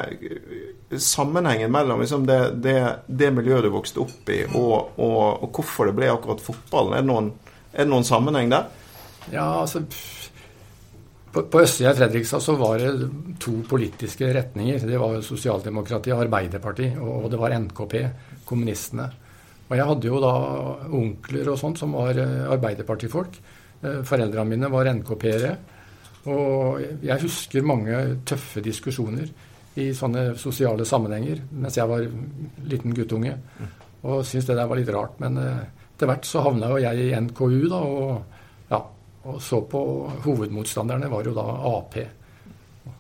[1.02, 5.90] sammenhengen mellom liksom, det, det, det, miljøet du vokste opp i, og, og, og, hvorfor
[5.90, 7.32] det ble akkurat fotballen, er det noen,
[7.72, 8.68] er det noen sammenheng der?
[9.34, 9.82] Ja, altså
[11.34, 14.84] På, på østsida i Fredrikstad så var det to politiske retninger.
[14.86, 17.96] Det var Sosialdemokratiet, Arbeiderpartiet, og det var NKP,
[18.46, 19.08] kommunistene.
[19.74, 20.34] Og jeg hadde jo da
[20.94, 23.38] onkler og sånt som var eh, arbeiderpartifolk.
[23.82, 25.54] Eh, foreldrene mine var NKP-ere.
[26.30, 27.98] Og jeg husker mange
[28.30, 29.32] tøffe diskusjoner
[29.82, 32.06] i sånne sosiale sammenhenger mens jeg var
[32.70, 33.34] liten guttunge.
[34.06, 35.16] Og syntes det der var litt rart.
[35.24, 35.64] Men eh,
[35.96, 38.80] etter hvert så havna jo jeg i NKU, da, og, ja,
[39.26, 39.82] og så på
[40.28, 41.98] Hovedmotstanderne var jo da Ap.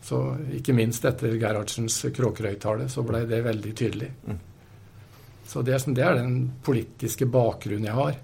[0.03, 0.23] Så
[0.57, 4.09] ikke minst etter Gerhardsens Kråkerøy-tale så ble det veldig tydelig.
[5.47, 8.15] Så det, det, er den politiske bakgrunnen jeg har.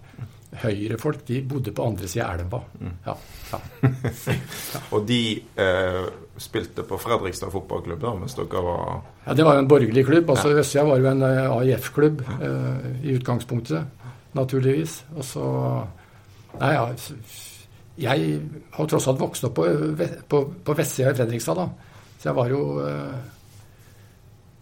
[0.64, 2.60] Høyrefolk de bodde på andre sida av elva.
[2.80, 2.94] Mm.
[3.06, 3.16] Ja,
[3.52, 3.60] ja.
[3.86, 4.40] ja.
[4.96, 6.08] Og de eh,
[6.42, 8.82] spilte på Fredrikstad fotballklubb da, mens dere var
[9.28, 10.32] Ja, det var jo en borgerlig klubb.
[10.34, 10.56] altså.
[10.58, 15.04] Østsida var jo en uh, AIF-klubb uh, i utgangspunktet, naturligvis.
[15.18, 15.46] Og så
[16.60, 16.88] Nei, ja
[18.00, 18.40] Jeg
[18.74, 19.68] har tross alt vokst opp på,
[20.32, 21.68] på, på vestsida i Fredrikstad, da.
[22.20, 23.20] Så jeg var jo uh,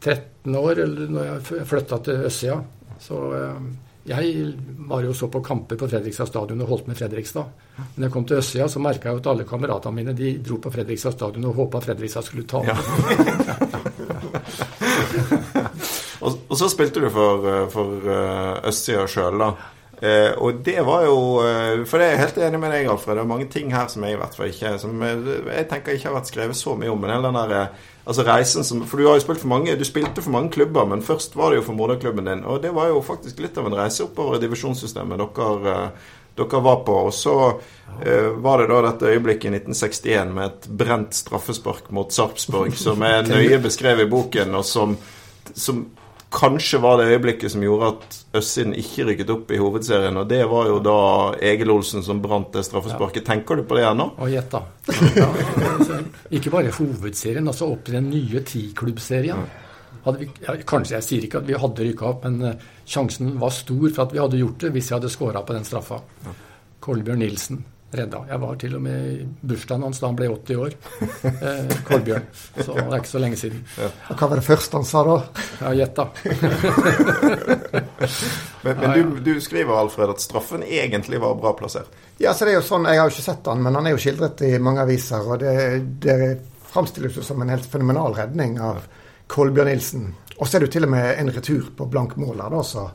[0.04, 2.62] 13 år eller når jeg flytta til østsida.
[3.02, 3.60] Så eh,
[4.08, 4.54] jeg
[4.88, 7.44] var jo så på kamper på Fredrikstad stadion og holdt med Fredrikstad.
[7.76, 10.62] Men da jeg kom til østsida, så merka jeg at alle kameratene mine de dro
[10.64, 12.64] på Fredrikstad stadion og håpa Fredrikstad skulle ta.
[12.64, 12.78] Ja.
[16.24, 19.52] og, så spilte du for, eh, for eh, østsida sjøl, da.
[19.98, 21.18] Eh, og det var jo
[21.90, 23.18] For det er jeg helt enig med deg, Alfred.
[23.18, 26.12] Det er mange ting her som jeg i hvert fall ikke Som jeg tenker ikke
[26.12, 27.02] har vært skrevet så mye om.
[27.02, 27.72] Men hele den der
[28.08, 30.88] Altså reisen som For du har jo spilt for mange Du spilte for mange klubber,
[30.88, 32.46] men først var det jo for moderklubben din.
[32.48, 36.64] Og det var jo faktisk litt av en reise oppover i divisjonssystemet dere, eh, dere
[36.64, 36.96] var på.
[37.10, 37.36] Og så
[38.00, 43.04] eh, var det da dette øyeblikket i 1961 med et brent straffespark mot Sarpsborg, som
[43.04, 44.96] er nøye beskrevet i boken, og som,
[45.54, 45.84] som
[46.38, 50.18] kanskje var det øyeblikket som gjorde at Østsiden ikke rykket opp i hovedserien.
[50.22, 50.98] Og det var jo da
[51.50, 53.24] Egil Olsen som brant det straffesparket.
[53.24, 53.28] Ja.
[53.32, 54.12] Tenker du på det ennå?
[54.22, 54.62] Og gjett, da.
[55.18, 55.30] Ja,
[56.38, 59.48] ikke bare hovedserien, altså opp til den nye tiklubbserien.
[60.08, 63.52] Vi, ja, kanskje jeg sier ikke at vi hadde rykka opp, men uh, sjansen var
[63.52, 66.00] stor for at vi hadde gjort det hvis vi hadde skåra på den straffa.
[66.86, 68.24] Kolbjørn Nilsen redda.
[68.28, 70.76] Jeg var til og med i bursdagen hans da han ble 80 år.
[71.48, 72.26] Eh, Kolbjørn.
[72.34, 73.62] Så det er ikke så lenge siden.
[73.78, 73.88] Ja.
[74.12, 75.16] Og Hva var det første han sa da?
[75.62, 76.06] Ja, gjett, da.
[78.66, 81.94] men, men du, du, skriver, Alfred, at straffen egentlig var bra plassert?
[82.18, 83.96] Ja, så det er jo sånn, Jeg har jo ikke sett han, men han er
[83.96, 85.28] jo skildret i mange aviser.
[85.28, 85.58] Og det,
[86.04, 86.18] det
[86.72, 88.82] framstilles jo som en helt fenomenal redning av
[89.32, 90.10] Kolbjørn Nilsen.
[90.38, 92.64] Og så er det jo til og med en retur på blank mål her, da.
[92.66, 92.90] så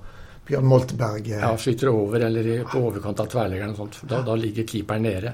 [0.52, 1.40] Bjørn Molteberg eh.
[1.40, 4.02] Ja, skyter over eller på overkant av tverrleggeren og sånt.
[4.08, 5.32] Da, da ligger keeperen nede.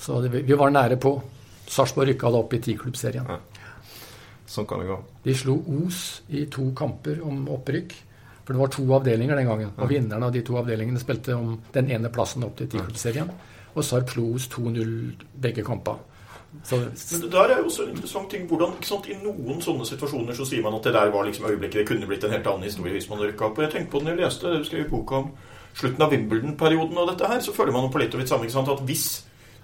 [0.00, 1.12] Så det, vi var nære på.
[1.66, 3.28] Sarpsborg rykka da opp i tiklubbserien.
[3.28, 3.66] Ja.
[4.46, 4.96] Sånn kan det gå.
[5.24, 7.94] De slo Os i to kamper om opprykk.
[8.46, 9.72] For det var to avdelinger den gangen.
[9.76, 13.32] Og vinnerne av de to avdelingene spilte om den ene plassen opp til tiklubbserien.
[13.74, 14.92] Og Sarp slo Os 2-0
[15.42, 15.98] begge kamper.
[16.64, 16.78] Så,
[17.12, 18.46] Men det der er jo også en interessant ting.
[18.48, 21.82] Hvordan, sant, I noen sånne situasjoner så sier man at det der var liksom øyeblikket
[21.82, 23.60] det kunne blitt en helt annen historie hvis man rykka opp.
[23.60, 25.30] Og jeg tenkte på det når jeg leste det du skrev i boka om
[25.76, 28.48] slutten av Wimbledon-perioden og dette her, så føler man på litt og litt samme.
[28.48, 29.06] At hvis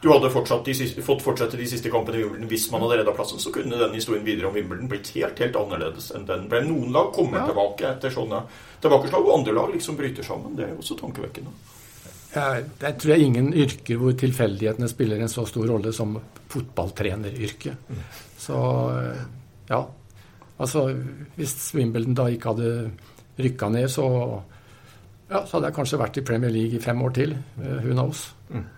[0.02, 3.38] du hadde siste, fått fortsette de siste kampene i Wimbledon hvis man hadde redda plassen,
[3.38, 6.64] så kunne den historien videre om Wimbledon blitt helt helt annerledes enn den ble.
[6.66, 7.46] Noen lag kommer ja.
[7.48, 8.42] tilbake etter sånne
[8.82, 10.56] tilbakeslag, og andre lag liksom bryter sammen.
[10.58, 11.54] Det er jo også tankevekkende.
[12.32, 16.14] Jeg, jeg tror jeg ingen yrker hvor tilfeldighetene spiller en så stor rolle som
[16.52, 17.88] fotballtreneryrket.
[17.88, 18.04] Mm.
[18.40, 18.60] Så
[19.68, 19.82] ja.
[20.62, 20.86] Altså,
[21.36, 22.90] hvis Wimbledon da ikke hadde
[23.42, 24.06] rykka ned, så,
[25.30, 27.34] ja, så hadde jeg kanskje vært i Premier League i fem år til.
[27.58, 28.28] Uh, who knows?
[28.52, 28.68] Mm.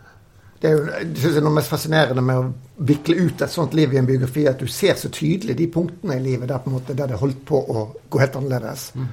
[0.62, 3.52] Det er jo jeg synes jeg er noe mest fascinerende med å vikle ut et
[3.52, 6.62] sånt liv i en biografi, at du ser så tydelig de punktene i livet der,
[6.62, 8.86] på en måte, der det holdt på å gå helt annerledes.
[8.96, 9.10] Mm.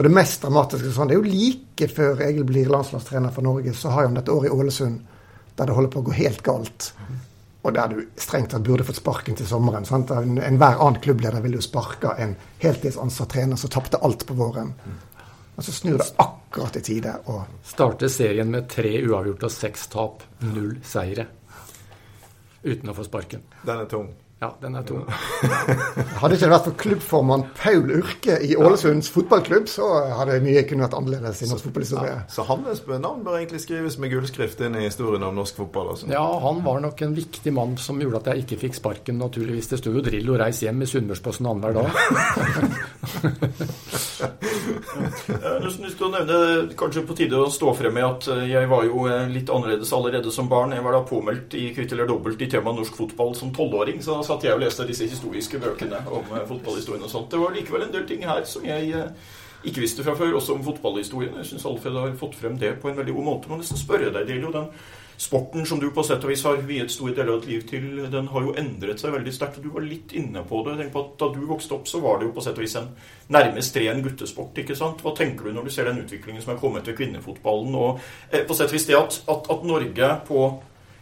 [0.00, 3.74] Og det mest dramatiske sånn, det er jo like før Egil blir landslagstrener for Norge,
[3.76, 5.02] så har han dette året i Ålesund
[5.58, 6.86] der det holder på å gå helt galt.
[7.60, 9.84] Og der du strengt tatt burde fått sparken til sommeren.
[9.84, 10.08] sant?
[10.08, 12.32] Enhver en annen klubbleder ville jo sparka en
[12.62, 14.72] heltidsansatt trener som tapte alt på våren.
[15.60, 17.12] Og så snur det akkurat i tide.
[17.28, 20.24] Og Starter serien med tre uavgjorte og seks tap.
[20.48, 21.28] Null seire.
[22.64, 23.44] Uten å få sparken.
[23.68, 24.08] Den er tung.
[24.40, 25.02] Ja, den er tung.
[26.20, 29.84] hadde ikke det vært for klubbformann Paul Urke i Ålesunds fotballklubb, så
[30.16, 32.14] hadde mye kunne vært annerledes i norsk fotballhistorie.
[32.32, 35.92] Så hans navn bør egentlig skrives med gullskrift inn i historien om norsk fotball.
[35.92, 36.08] Altså.
[36.08, 39.68] Ja, han var nok en viktig mann som gjorde at jeg ikke fikk sparken, naturligvis.
[39.74, 41.88] Det sto jo 'Drillo reis hjem' i Sunnmørsposten annenhver dag.
[45.00, 46.38] Jeg har lyst til å nevne
[46.78, 49.92] kanskje på tide å stå frem med at eh, jeg var jo eh, litt annerledes
[49.96, 50.74] allerede som barn.
[50.76, 54.00] Jeg var da påmeldt i Kvitt eller dobbelt i temaet norsk fotball som tolvåring.
[54.04, 57.30] Så da satt jeg og leste disse historiske bøkene om eh, fotballhistorien og sånt.
[57.32, 58.94] Det var likevel en del ting her som jeg
[59.64, 61.36] ikke visste fra før, også om fotballhistorien.
[61.42, 63.50] Jeg syns Alfred har fått frem det på en veldig god måte.
[63.50, 64.52] Må nesten spørre deg, Delio.
[64.54, 64.70] Den
[65.20, 67.88] sporten som du på sett og vis har viet store deler av ditt liv til,
[68.12, 69.60] den har jo endret seg veldig sterkt.
[69.60, 70.78] Du var litt inne på det.
[70.78, 72.78] Tenk på at Da du vokste opp, så var det jo på sett og vis
[72.80, 72.88] en
[73.28, 74.56] nærmest ren guttesport.
[74.56, 75.04] ikke sant?
[75.04, 77.76] Hva tenker du når du ser den utviklingen som er kommet ved kvinnefotballen?
[77.76, 78.00] Og
[78.32, 80.46] eh, på sett og vis det at, at, at Norge på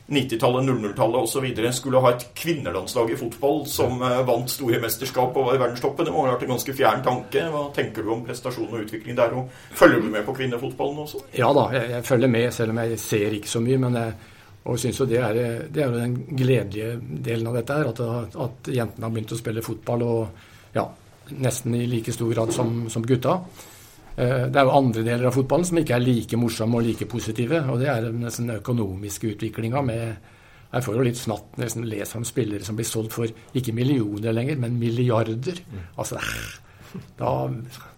[0.08, 1.72] 90-tallet, 00-tallet osv.
[1.72, 6.08] skulle ha et kvinnelandslag i fotball som eh, vant store mesterskap og var i verdenstoppen.
[6.08, 7.44] Det må ha vært en ganske fjern tanke.
[7.52, 9.36] Hva tenker du om prestasjon og utvikling der?
[9.36, 11.22] Og følger du med på kvinnefotballen også?
[11.36, 13.80] Ja da, jeg, jeg følger med, selv om jeg ser ikke så mye.
[13.84, 14.18] men jeg
[14.68, 15.36] og synes jo det er,
[15.72, 18.00] det er jo den gledelige delen av dette her, at,
[18.36, 20.84] at jentene har begynt å spille fotball og ja,
[21.40, 23.38] nesten i like stor grad som, som gutta.
[24.18, 27.06] Eh, det er jo andre deler av fotballen som ikke er like morsomme og like
[27.10, 27.62] positive.
[27.70, 30.34] Og det er nesten den økonomiske utviklinga med
[30.68, 34.34] Jeg får jo litt snatt nesten lese om spillere som blir solgt for ikke millioner
[34.36, 35.62] lenger, men milliarder.
[35.64, 35.86] Mm.
[35.96, 36.18] Altså,
[37.16, 37.30] da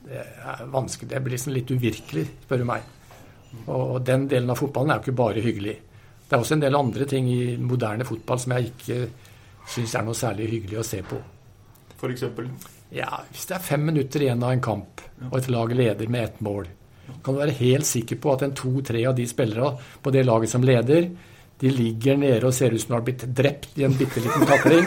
[0.07, 2.83] det er vanskelig, Det blir liksom litt uvirkelig, spør du meg.
[3.67, 5.77] Og den delen av fotballen er jo ikke bare hyggelig.
[6.29, 9.09] Det er også en del andre ting i moderne fotball som jeg ikke
[9.67, 11.19] syns er noe særlig hyggelig å se på.
[11.99, 12.47] For eksempel?
[12.91, 16.25] Ja, Hvis det er fem minutter igjen av en kamp, og et lag leder med
[16.25, 16.69] ett mål,
[17.25, 20.51] kan du være helt sikker på at en to-tre av de spillerne på det laget
[20.51, 21.09] som leder,
[21.61, 24.47] de ligger nede og ser ut som de har blitt drept i en bitte liten
[24.49, 24.87] takling.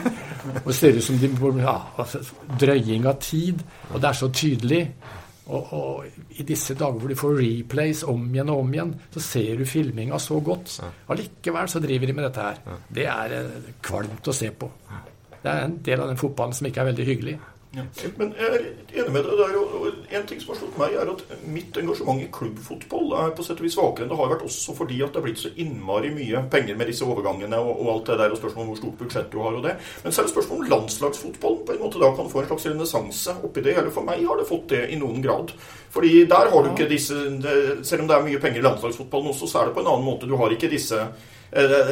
[0.66, 1.30] Og ser ut som de
[1.62, 2.24] ja, altså,
[2.60, 3.62] Drøying av tid.
[3.92, 4.82] Og det er så tydelig.
[5.44, 9.22] Og, og i disse dager hvor de får replays om igjen og om igjen, så
[9.22, 10.80] ser du filminga så godt.
[11.14, 12.78] Allikevel så driver de med dette her.
[12.90, 14.72] Det er eh, kvalmt å se på.
[15.44, 17.38] Det er en del av den fotballen som ikke er veldig hyggelig.
[17.74, 17.84] Ja.
[18.20, 18.66] Men jeg er
[19.02, 19.56] enig med deg der.
[19.58, 23.46] Og en ting som har slått meg, er at mitt engasjement i klubbfotball er på
[23.46, 25.52] sett og vis svakere enn det har vært også fordi at det er blitt så
[25.64, 28.82] innmari mye penger med disse overgangene og, og alt det der, og spørsmål om hvor
[28.84, 29.76] stort budsjett du har og det.
[30.04, 32.70] Men så er det spørsmål om landslagsfotballen på en måte da kan få en slags
[32.70, 33.78] renessanse oppi det.
[33.80, 35.56] Eller for meg har det fått det i noen grad.
[35.94, 37.14] Fordi der har du ikke disse
[37.86, 40.06] Selv om det er mye penger i landslagsfotballen også, så er det på en annen
[40.06, 40.30] måte.
[40.30, 41.00] Du har ikke disse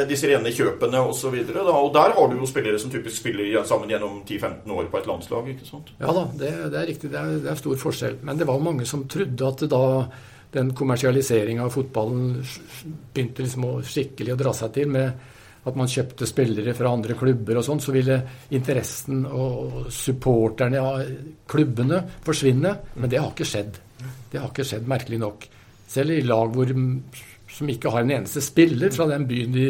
[0.10, 1.36] disse rene kjøpene osv.
[1.36, 4.90] Og, så og der har du jo spillere som typisk spiller sammen gjennom 10-15 år
[4.90, 5.52] på et landslag.
[5.54, 5.92] ikke sant?
[6.02, 7.12] Ja da, det, det er riktig.
[7.14, 8.18] Det er, det er, stor forskjell.
[8.26, 9.84] Men det var mange som trodde at da
[10.52, 12.42] den kommersialiseringa av fotballen
[13.14, 15.30] begynte liksom å skikkelig å dra seg til med
[15.62, 18.18] at man kjøpte spillere fra andre klubber og sånn, så ville
[18.58, 21.04] interessen og supporterne av
[21.50, 22.74] klubbene forsvinne.
[22.98, 23.78] Men det har ikke skjedd.
[24.32, 25.46] Det har ikke skjedd, merkelig nok.
[25.92, 26.74] Selv i lag hvor
[27.52, 29.68] som ikke har en eneste spiller fra den byen de,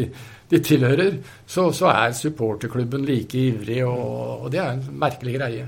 [0.51, 5.65] de tilhører, så, så, er supporterklubben like ivrig, og, og, det er en merkelig greie.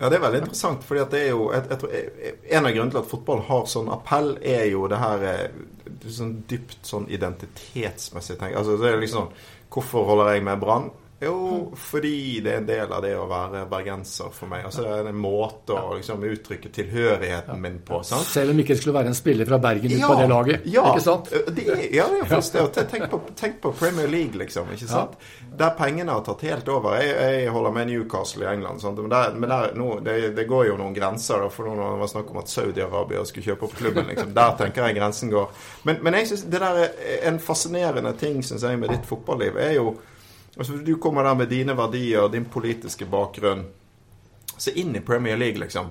[0.00, 0.82] Ja, Det er veldig interessant.
[0.84, 1.92] fordi det er jo, jeg, jeg tror,
[2.50, 5.60] En av grunnene til at fotball har sånn appell, er jo det her eh,
[6.10, 8.56] sånn dypt sånn identitetsmessig tenk.
[8.58, 10.84] Altså, det er liksom sånn, Hvorfor holder jeg med Brann?
[11.20, 14.64] Jo, fordi det er en del av det å være bergenser for meg.
[14.66, 18.00] Altså Det er en måte å liksom, uttrykke tilhørigheten min på.
[18.06, 18.26] Sant?
[18.28, 20.66] Selv om ikke det skulle være en spiller fra Bergen ja, på det laget.
[20.68, 21.30] Ja, ikke sant?
[21.30, 22.86] Det er, ja, det er faktisk det.
[22.90, 24.72] Tenk på, tenk på, Premier League, liksom.
[24.74, 25.14] ikke sant?
[25.14, 25.52] Ja.
[25.64, 26.96] Der pengene har tatt helt over.
[26.98, 28.82] Jeg, jeg holder med Newcastle i England.
[28.82, 28.98] Sant?
[28.98, 31.46] Men, der, men der, no, det, det, går jo noen grenser.
[31.46, 34.34] Da, for når det var snakk om at Saudi-Arabia skulle kjøpe opp klubben, liksom.
[34.34, 35.54] der tenker jeg grensen går.
[35.86, 39.56] Men, men jeg synes det der er en fascinerende ting synes jeg, med ditt fotballiv,
[39.62, 39.94] er jo
[40.56, 43.64] Altså, du kommer der med dine verdier, din politiske bakgrunn.
[44.54, 45.88] Se inn i Premier League, liksom.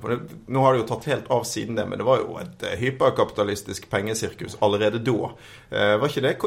[0.47, 2.78] Nå har det jo tatt helt av siden det, men det var jo et uh,
[2.80, 5.34] hyperkapitalistisk pengesirkus allerede da.
[5.67, 6.38] Uh, var ikke det?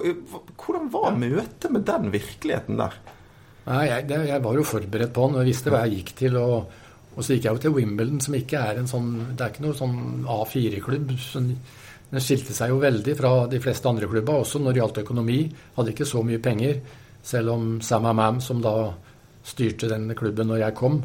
[0.56, 2.96] Hvordan var møtet med den virkeligheten der?
[3.66, 6.40] Nei, jeg, det, jeg, var jo forberedt på den og visste hva jeg gikk til.
[6.40, 6.76] Og,
[7.12, 9.66] og, så gikk jeg jo til Wimbledon, som ikke er en sånn Det er ikke
[9.66, 11.16] noe sånn A4-klubb.
[12.06, 15.40] Den skilte seg jo veldig fra de fleste andre klubber, også når det gjaldt økonomi.
[15.76, 16.78] Hadde ikke så mye penger.
[17.26, 18.74] Selv om Sam Amam, som da
[19.46, 21.00] styrte den klubben når jeg kom,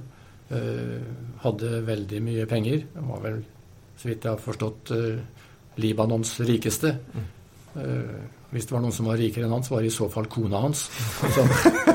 [0.51, 0.99] uh,
[1.41, 2.83] hadde veldig mye penger.
[2.97, 3.39] Han var vel,
[3.97, 5.41] så vidt jeg har forstått, uh,
[5.81, 6.93] Libanons rikeste.
[7.73, 10.27] Uh, hvis det var noen som var rikere enn hans, var det i så fall
[10.31, 10.83] kona hans.
[11.31, 11.45] Så,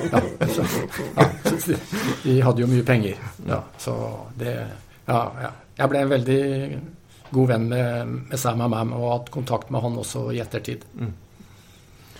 [0.08, 0.64] ja, så,
[1.18, 1.76] ja, så
[2.24, 3.20] de hadde jo mye penger.
[3.46, 3.94] Ja, så
[4.40, 4.56] det
[5.06, 5.52] Ja, ja.
[5.76, 6.40] Jeg ble en veldig
[7.36, 10.86] god venn med, med Sam Amam og hatt kontakt med han også i ettertid.
[10.96, 11.12] Mm.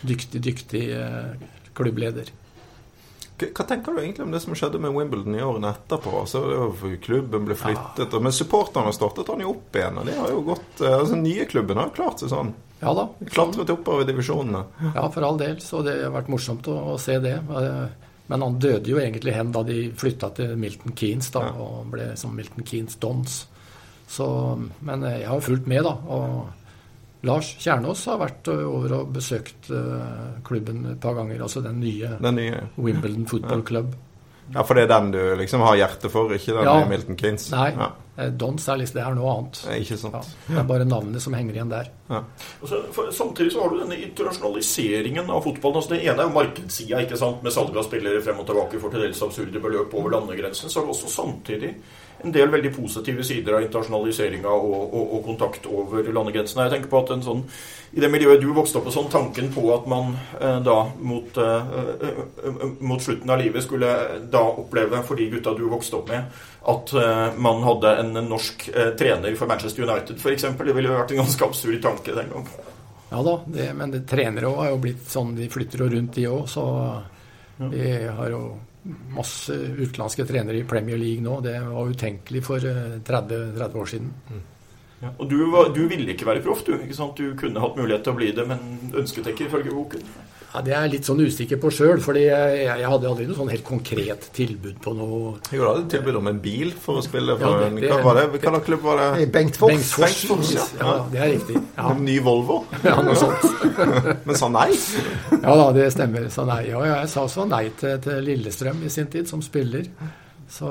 [0.07, 2.33] Dyktig, dyktig eh, klubbleder.
[3.37, 6.13] Hva tenker du egentlig om det som skjedde med Wimbledon i årene etterpå?
[6.23, 6.41] Altså,
[6.81, 9.99] det klubben ble flyttet, og Men supporterne startet han jo opp igjen.
[10.01, 12.55] Og de har jo gått, eh, altså nye klubben har jo klart seg sånn.
[12.81, 13.05] Ja da.
[13.29, 14.63] Klatret oppover divisjonene.
[14.95, 15.61] Ja, for all del.
[15.61, 17.35] Så det har vært morsomt å, å se det.
[17.45, 17.87] Eh,
[18.29, 21.53] Men han døde jo egentlig hen da de flytta til Milton Keanes da, Ja.
[21.63, 23.37] og ble som Milton Keanes Dons.
[24.09, 24.27] Så,
[24.81, 25.93] men eh, jeg har fulgt med, da.
[26.09, 26.49] Og
[27.23, 29.81] Lars Kjernås har vært over og besøkt ø,
[30.45, 31.41] klubben et par ganger.
[31.43, 32.61] Altså den nye Den nye.
[32.79, 33.95] Wimbledon Football Club.
[34.55, 36.85] Ja, for det er den du liksom har hjertet for, ikke den Ja.
[36.87, 37.51] Milton Keynes?
[37.51, 37.89] Nei, Ja.
[38.19, 39.61] Eh, Dons er, liksom, det er noe annet.
[39.81, 40.15] Ikke sant.
[40.49, 41.91] Ja, det er bare navnet som henger igjen der.
[42.11, 42.23] Ja.
[42.65, 45.77] Så- for, samtidig så har du denne internasjonaliseringen av fotballen.
[45.83, 48.81] Altså det ene er jo markedssida, ikke sant, med salg av spillere frem og tilbake
[48.81, 50.71] for til dels absurde beløp over landegrensen.
[50.71, 51.75] Så er det også samtidig
[52.25, 56.65] en del veldig positive sider av internasjonaliseringa og, og, og kontakt over landegrensene.
[56.65, 57.43] Jeg tenker på at en sånn,
[57.97, 61.37] I det miljøet du vokste opp og sånn tanken på at man eh, da mot,
[61.39, 63.93] eh, eh, eh, mot slutten av livet skulle
[64.33, 66.25] da oppleve, for de gutta du vokste opp med,
[66.67, 70.47] at eh, man hadde en norsk eh, trener for Manchester United f.eks.
[70.59, 72.49] Det ville vært en ganske absurd tanke den gang.
[73.11, 76.17] Ja da, det, men det, trenere òg har jo blitt sånn, de flytter jo rundt
[76.19, 76.65] de òg, så
[77.71, 78.41] vi har jo
[79.15, 81.39] masse utenlandske trenere i Premier League nå.
[81.41, 84.13] Det var utenkelig for eh, 30, 30 år siden.
[85.17, 86.75] Og du, var, du ville ikke være proff, du.
[86.81, 87.19] ikke sant?
[87.19, 90.07] Du kunne hatt mulighet til å bli det, men ønsket ikke, ifølge boken.
[90.55, 93.37] Ja, Det er jeg litt sånn usikker på sjøl, for jeg, jeg hadde aldri noe
[93.37, 97.05] sånn helt konkret tilbud på noe Jo, du hadde tilbud om en bil for å
[97.05, 98.25] spille for Ja, det- en det- Hva var det?
[98.41, 99.27] Hva slags klubb var det?
[99.33, 99.71] Bengtfors.
[99.75, 100.07] Bengtsfors.
[100.07, 100.67] Bengtsfors, ja.
[100.81, 101.63] Ja, det er riktig.
[101.77, 102.65] Ja, En ny Volvo?
[102.85, 103.45] ja noe sånt.
[104.27, 104.71] Men sa nei?
[105.43, 106.31] Ja da, det stemmer.
[106.31, 106.63] Sa nei.
[106.71, 109.85] Ja, jeg sa også nei til, til Lillestrøm i sin tid, som spiller.
[110.49, 110.67] Så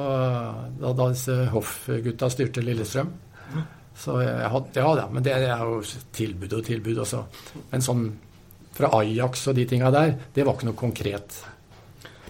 [0.79, 3.09] da, da disse Hoff-gutta styrte Lillestrøm.
[3.95, 7.21] Så jeg hadde, ja da, men det er jo tilbud og tilbud også.
[7.71, 8.05] Men sånn
[8.75, 11.37] fra Ajax og de tinga der, det var ikke noe konkret.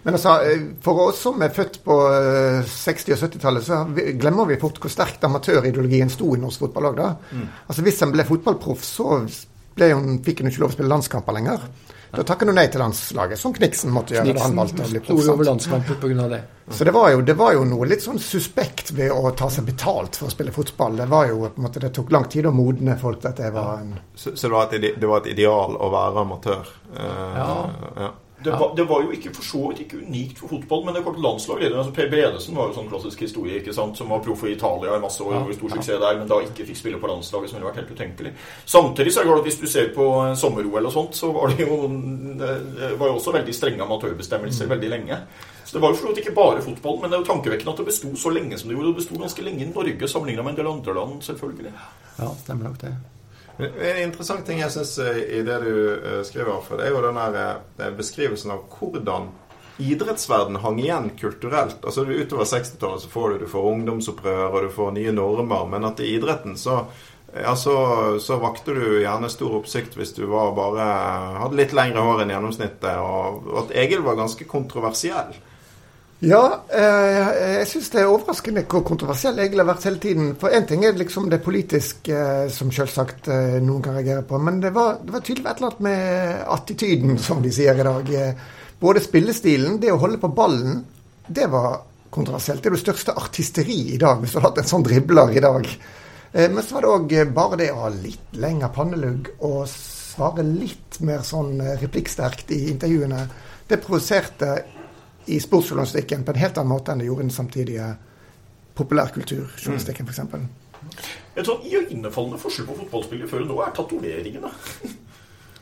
[0.05, 3.81] Men altså, eh, for oss som er født på eh, 60- og 70-tallet, så
[4.21, 7.09] glemmer vi fort hvor sterkt amatørideologien sto i norsk fotball òg, da.
[7.65, 9.17] Altså, hvis en ble fotballproff, så
[9.75, 11.65] ble hun, fikk hun ikke lov å spille landskamper lenger.
[12.15, 15.01] Da takker du nei til landslaget, som Kniksen måtte gjøre da han valgte å bli
[15.03, 16.27] sto jo over landskampen pga.
[16.31, 16.41] det.
[16.77, 19.67] Så det var, jo, det var jo noe litt sånn suspekt ved å ta seg
[19.67, 20.97] betalt for å spille fotball.
[20.97, 23.41] Det var jo på en måte, det tok lang tid å modne folk til at
[23.43, 26.71] det var en Så, så det, var et, det var et ideal å være amatør?
[26.95, 27.49] Eh, Ja.
[28.01, 28.11] ja.
[28.45, 31.01] Det, var, det var jo ikke for så vidt ikke unikt for fotball, men det
[31.01, 31.63] er klart landslag.
[31.69, 34.97] altså Per Bredesen var jo sånn klassisk historie, ikke sant, som var proff i Italia
[34.97, 37.59] i masse år gjorde stor suksess der, men da ikke fikk spille på landslaget, som
[37.59, 38.35] ville vært helt utenkelig.
[38.65, 41.31] Samtidig så er det klart at hvis du ser på eh, sommer-OL og sånt, så
[41.35, 41.81] var det jo
[42.35, 45.19] det var jo også veldig strenge amatørbestemmelser veldig lenge.
[45.65, 47.87] Så det var jo for ikke bare fotball, men det er jo tankevekkende at det
[47.89, 48.93] besto så lenge som det gjorde.
[48.93, 51.73] Det besto ganske lenge i Norge sammenligna med en del andre land, selvfølgelig.
[52.19, 52.93] Ja, stemmer nok det.
[53.57, 57.91] En interessant ting jeg syns i det du eh, skriver, det er jo den eh,
[57.95, 59.29] beskrivelsen av hvordan
[59.77, 61.81] idrettsverden hang igjen kulturelt.
[61.83, 65.87] Altså Utover 60-tallet så får du, du får ungdomsopprør og du får nye normer, men
[65.87, 66.85] at i idretten så
[67.35, 67.75] ja, så,
[68.23, 70.85] så vakte du gjerne stor oppsikt hvis du var bare
[71.41, 75.35] hadde litt lengre hår enn gjennomsnittet, og, og at Egil var ganske kontroversiell.
[76.23, 80.29] Ja, eh, jeg syns det er overraskende hvor kontroversiell jeg har vært hele tiden.
[80.39, 84.39] For én ting er liksom det politiske, eh, som selvsagt eh, noen kan reagere på.
[84.39, 87.87] Men det var, det var tydelig et eller annet med attityden, som de sier i
[87.89, 88.13] dag.
[88.13, 88.45] Eh,
[88.79, 90.81] Både spillestilen, det å holde på ballen,
[91.27, 91.77] det var
[92.11, 92.59] kontroversielt.
[92.61, 95.43] Det er det største artisteri i dag, hvis du hadde hatt en sånn dribler i
[95.43, 95.69] dag.
[96.33, 100.43] Eh, Men så var det òg bare det å ha litt lengre pannelugg og svare
[100.47, 103.21] litt mer sånn eh, replikksterkt i intervjuene.
[103.67, 104.51] Det provoserte
[105.25, 107.89] i sportsjournalistikken på en helt annen måte enn det gjorde den samtidige
[108.75, 110.21] populærkulturjournalistikken, f.eks.
[111.35, 114.51] Et sånn iøynefallende forskjell på fotballspillere før og nå er tatoveringene.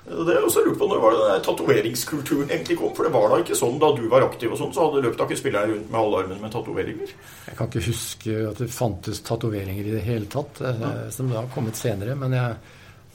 [0.03, 2.91] Det er også lurt på Når var det den tatoveringskulturen egentlig kom?
[2.95, 5.21] For det var da ikke sånn da du var aktiv, og sånn, så hadde løpet
[5.21, 7.13] da ikke spillerne rundt med halve armen med tatoveringer.
[7.47, 10.91] Jeg kan ikke huske at det fantes tatoveringer i det hele tatt, ja.
[11.15, 12.17] som da har kommet senere.
[12.19, 12.57] Men jeg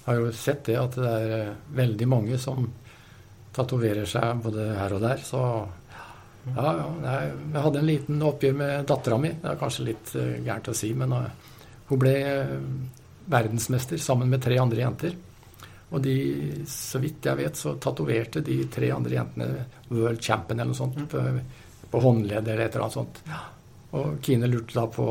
[0.06, 2.70] har jo sett det at det er eh, veldig mange som
[3.52, 5.20] tatoverer seg både her og der.
[5.28, 5.42] Så
[6.56, 6.88] ja, ja.
[7.04, 9.32] Jeg, hadde en liten oppgjør med dattera mi.
[9.42, 11.54] Det er kanskje litt eh, gærent å si, men eh,
[11.90, 12.54] hun ble eh,
[13.28, 15.16] verdensmester sammen med tre andre jenter.
[15.88, 16.16] Og de,
[16.68, 19.48] så vidt jeg vet, så tatoverte de tre andre jentene
[19.88, 21.22] World Champion eller noe sånt på,
[21.88, 23.22] på håndleddet eller et eller annet sånt.
[23.96, 25.06] Og Kine lurte da på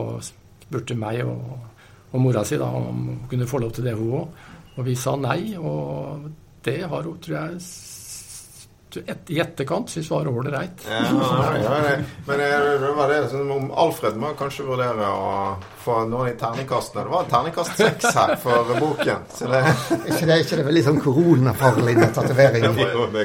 [0.68, 1.56] spurte meg og,
[2.12, 4.44] og mora si da om hun kunne få lov til det, hun òg.
[4.78, 6.28] Og vi sa nei, og
[6.66, 7.62] det har hun, tror jeg,
[8.96, 10.86] et, I etterkant syns var ålreit.
[10.88, 15.32] Ja, ja, ja, men det var det som om Alfred må kanskje vurdere å
[15.84, 17.04] få noen i terningkastene.
[17.04, 19.28] Det var en terningkast seks her for boken.
[19.34, 19.62] Så det...
[19.98, 22.68] ikke, det, ikke det veldig sånn koronafarlig med tatovering?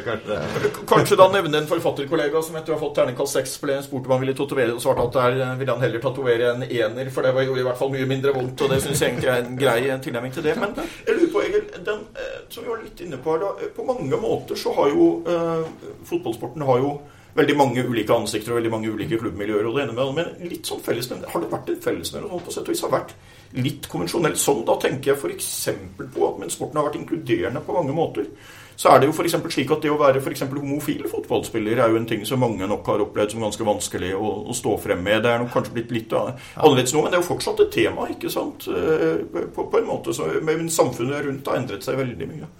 [0.07, 0.73] kanskje.
[0.91, 4.17] kanskje da nevne en forfatterkollega som etter å ha fått terningkast seks ble spurt om
[4.17, 7.35] han ville tatovere, og svarte at der ville han heller tatovere en ener, for det
[7.37, 8.67] var jo i hvert fall mye mindre vondt.
[8.67, 10.57] Og det syns jeg egentlig er en grei tilnærming til det.
[10.61, 13.72] Men jeg lurer på, Egil, den, eh, som vi var litt inne på her, da,
[13.76, 16.94] på mange måter så har jo eh, fotballsporten har jo
[17.36, 19.66] veldig mange ulike ansikter og veldig mange ulike klubbmiljøer.
[19.66, 22.53] og det ene med, Men litt sånn fellesnevner, har det vært en fellesnevner som på
[22.53, 23.14] sett og vis har vært
[23.57, 24.64] litt konvensjonelt sånn?
[24.68, 25.53] Da tenker jeg f.eks.
[25.96, 28.28] på at mens sporten har vært inkluderende på mange måter,
[28.77, 29.37] så er det jo f.eks.
[29.55, 32.87] slik at det å være for homofil fotballspiller er jo en ting som mange nok
[32.89, 35.23] har opplevd som ganske vanskelig å, å stå frem med.
[35.25, 38.09] Det er nok kanskje blitt litt annerledes nå, men det er jo fortsatt et tema,
[38.12, 38.68] ikke sant?
[38.68, 39.23] Eh,
[39.55, 40.16] på, på en måte.
[40.16, 42.51] Så, men samfunnet rundt har endret seg veldig mye.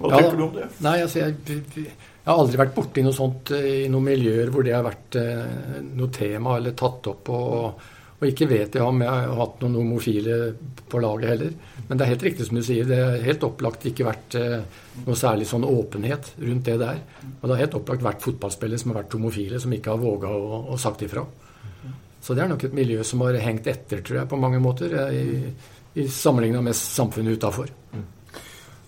[0.00, 0.68] Hva ja, tenker du om det?
[0.80, 4.66] Nei, altså, jeg, jeg har aldri vært borti noe sånt eh, i noen miljøer hvor
[4.66, 7.32] det har vært eh, noe tema eller tatt opp.
[7.36, 7.88] Og,
[8.20, 10.34] og ikke vet jeg om jeg har hatt noen homofile
[10.92, 11.52] på laget heller.
[11.88, 14.58] Men det er helt riktig som du sier, det har helt opplagt ikke vært eh,
[15.06, 17.00] noe særlig sånn åpenhet rundt det der.
[17.30, 20.34] Og det har helt opplagt vært fotballspillere som har vært homofile, som ikke har våga
[20.36, 21.24] å, å sagt ifra.
[22.20, 24.92] Så det er nok et miljø som har hengt etter, tror jeg, på mange måter,
[25.16, 25.48] i,
[25.96, 27.72] i sammenligna med samfunnet utafor.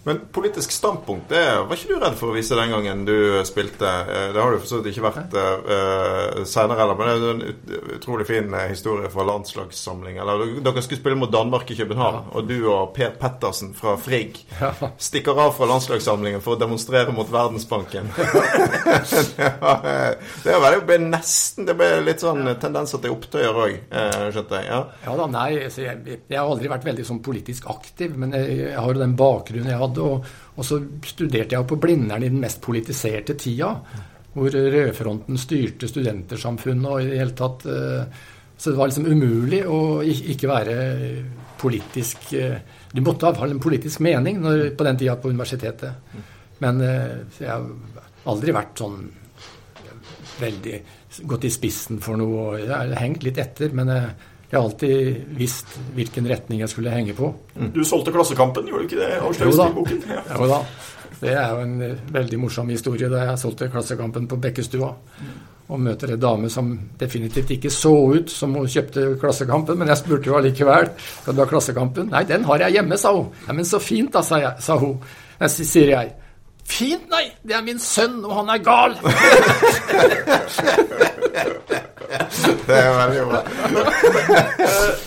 [0.05, 3.15] Men politisk standpunkt, det var ikke du redd for å vise den gangen du
[3.47, 3.87] spilte?
[3.87, 7.29] Eh, det har du for så vidt ikke vært uh, eh, senere heller, men det
[7.29, 10.19] er en utrolig fin eh, historie fra landslagssamling.
[10.19, 12.35] Eller, dere skulle spille mot Danmark i København, ja.
[12.35, 14.73] og du og Per Pettersen fra Frigg ja.
[14.99, 18.11] stikker av fra landslagssamlingen for å demonstrere mot Verdensbanken.
[19.39, 19.87] det, var,
[20.43, 23.79] det, var, det ble nesten Det ble litt sånn tendenser til opptøyer òg,
[24.35, 24.67] skjønte jeg.
[24.67, 28.59] Ja, ja da, nei, jeg, jeg, har aldri vært veldig sånn politisk aktiv, men jeg,
[28.65, 30.09] jeg har jo den bakgrunnen jeg hadde hadde.
[30.09, 33.73] Og, og, så studerte jeg på Blindern i den mest politiserte tida,
[34.33, 39.65] hvor rødfronten styrte studentersamfunnet og i det hele tatt eh, Så det var liksom umulig
[39.67, 40.77] å ikke være
[41.61, 42.61] politisk eh,
[42.95, 46.17] Du måtte ha en politisk mening når, på den tida på universitetet.
[46.65, 47.69] Men eh, jeg har
[48.31, 49.03] aldri vært sånn
[50.41, 50.77] veldig
[51.29, 52.57] gått i spissen for noe.
[52.63, 54.15] Jeg har hengt litt etter, men jeg
[54.53, 57.31] jeg har alltid visst hvilken retning jeg skulle henge på.
[57.57, 57.71] Mm.
[57.73, 59.55] Du solgte Klassekampen, gjorde du ikke det?
[59.57, 60.11] Da.
[60.13, 60.25] Ja.
[60.43, 60.59] jo da.
[61.23, 64.91] Det er jo en eh, veldig morsom historie da jeg solgte Klassekampen på Bekkestua.
[65.73, 66.69] Og møter en dame som
[67.01, 71.41] definitivt ikke så ut som hun kjøpte Klassekampen, men jeg spurte jo allikevel skal du
[71.41, 72.13] ha Klassekampen.
[72.13, 73.33] Nei, den har jeg hjemme, sa hun.
[73.47, 74.99] Ja, Men så fint da, sa, jeg, sa hun.
[75.41, 76.13] Jeg, sier jeg.
[76.69, 77.25] Fint, nei!
[77.43, 78.97] Det er min sønn, og han er gal!
[82.67, 83.41] det er veldig bra.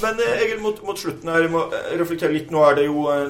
[0.02, 1.64] men eh, Egil, mot, mot, slutten her, jeg må
[2.00, 2.52] reflektere litt.
[2.54, 3.30] Nå er det jo eh,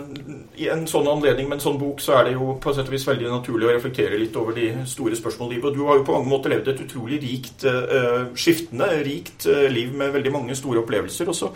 [0.62, 2.96] i en sånn anledning med en sånn bok, så er det jo på sett og
[2.96, 5.70] vis veldig naturlig å reflektere litt over de store spørsmålene i livet.
[5.72, 9.66] Og du har jo på mange måter levd et utrolig rikt, uh, skiftende, rikt uh,
[9.72, 11.32] liv med veldig mange store opplevelser.
[11.32, 11.52] Og så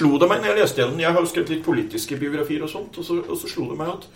[0.00, 2.72] slo det meg når jeg leste gjennom Jeg har jo skrevet litt politiske biografier og
[2.72, 4.10] sånt, og så, og så slo det meg at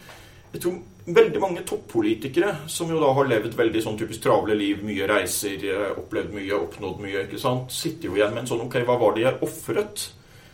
[0.53, 0.81] jeg tror
[1.17, 5.65] veldig mange toppolitikere som jo da har levd veldig sånn typisk travle liv, mye reiser,
[5.67, 8.99] eh, opplevd mye, oppnådd mye, ikke sant, sitter jo igjen med en sånn Ok, hva
[9.01, 10.11] var det jeg ofret?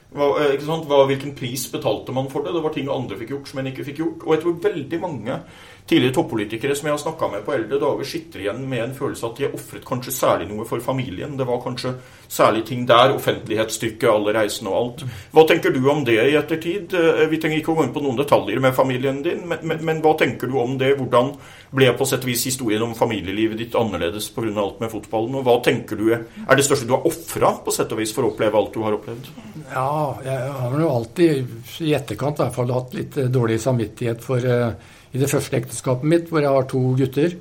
[0.08, 2.54] Eh, hvilken pris betalte man for det?
[2.54, 4.22] Det var ting andre fikk gjort som en ikke fikk gjort.
[4.24, 5.40] Og jeg tror veldig mange
[5.88, 9.28] tidligere toppolitikere som jeg har snakka med på eldre dager, sitter igjen med en følelse
[9.28, 11.36] at de har ofret kanskje særlig noe for familien.
[11.38, 11.94] Det var kanskje
[12.28, 13.14] særlig ting der.
[13.16, 15.06] Offentlighetsstykket, alle reisene og alt.
[15.32, 16.92] Hva tenker du om det i ettertid?
[16.92, 19.80] Eh, vi trenger ikke å gå inn på noen detaljer med familien din, men, men,
[19.88, 20.92] men hva tenker du om det?
[20.98, 21.32] Hvordan
[21.74, 24.52] ble på sett og vis historien om familielivet ditt annerledes pga.
[24.60, 25.40] alt med fotballen?
[25.40, 26.22] Og hva tenker du er
[26.56, 28.96] det største du har ofra på sett og vis for å oppleve alt du har
[28.96, 29.32] opplevd?
[29.72, 29.88] Ja,
[30.24, 34.44] jeg har jo alltid i etterkant i hvert fall hatt litt eh, dårlig samvittighet for
[34.44, 37.36] uh, i det første ekteskapet mitt, hvor jeg har to gutter,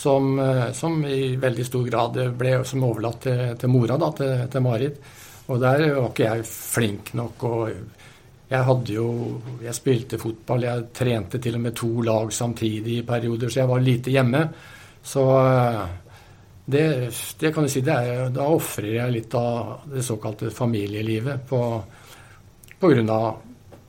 [0.00, 4.64] som, eh, som i veldig stor grad ble overlatt til, til mora, da, til, til,
[4.64, 5.00] Marit.
[5.50, 7.42] Og der var ikke jeg flink nok.
[7.44, 7.70] og
[8.50, 13.06] jeg hadde jo Jeg spilte fotball, jeg trente til og med to lag samtidig i
[13.06, 14.48] perioder, så jeg var lite hjemme.
[15.02, 15.84] Så eh,
[16.70, 21.62] det, det kan du si, er, da ofrer jeg litt av det såkalte familielivet på,
[22.78, 23.40] på grunn av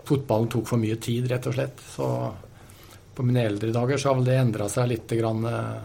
[0.08, 1.84] fotballen tok for mye tid, rett og slett.
[1.94, 2.08] Så
[3.22, 5.12] på mine eldre dager så har vel det endra seg litt.
[5.14, 5.82] Grann, eh,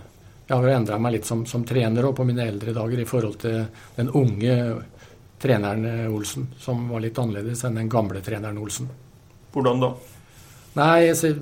[0.46, 3.36] jeg har vel endra meg litt som, som trener på mine eldre dager i forhold
[3.42, 3.58] til
[3.98, 4.54] den unge
[5.42, 8.88] treneren eh, Olsen, som var litt annerledes enn den gamle treneren Olsen.
[9.52, 9.90] Hvordan da?
[10.78, 11.34] Nei, altså,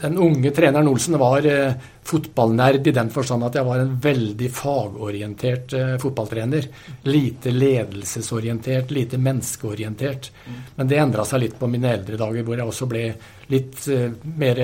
[0.00, 4.50] den unge treneren Olsen var eh, fotballnerd i den forstand at jeg var en veldig
[4.54, 6.68] fagorientert eh, fotballtrener.
[7.10, 10.30] Lite ledelsesorientert, lite menneskeorientert.
[10.76, 13.04] Men det endra seg litt på mine eldre dager, hvor jeg også ble
[13.50, 14.62] litt eh, mer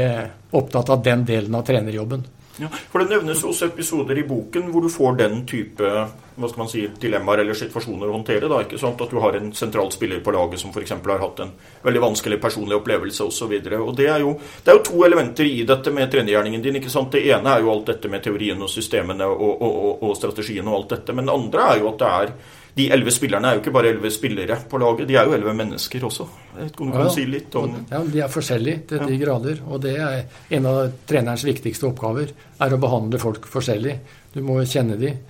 [0.54, 2.24] opptatt av den delen av trenerjobben.
[2.62, 5.88] Ja, for Det nevnes også episoder i boken hvor du får den type
[6.34, 8.48] hva skal man si, dilemmaer eller situasjoner å håndtere.
[8.50, 9.00] da, ikke sant?
[9.00, 10.90] At du har en sentral spiller på laget som f.eks.
[10.90, 11.52] har hatt en
[11.84, 13.54] veldig vanskelig personlig opplevelse osv.
[13.62, 14.34] Det, er jo,
[14.64, 16.80] det er jo to elementer i dette med trenergjerningen din.
[16.80, 17.12] ikke sant?
[17.14, 20.66] Det ene er jo alt dette med teorien og systemene og, og, og, og strategien
[20.66, 21.14] og alt dette.
[21.14, 22.34] Men det andre er jo at det er
[22.74, 25.52] de elleve spillerne er jo ikke bare elleve spillere på laget, de er jo elleve
[25.54, 26.24] mennesker også.
[26.56, 29.60] Jeg vet om du kan si litt om Ja, De er forskjellige til de grader.
[29.68, 30.24] Og det er
[30.58, 33.94] en av trenerens viktigste oppgaver, er å behandle folk forskjellig.
[34.34, 35.22] Du må kjenne dem.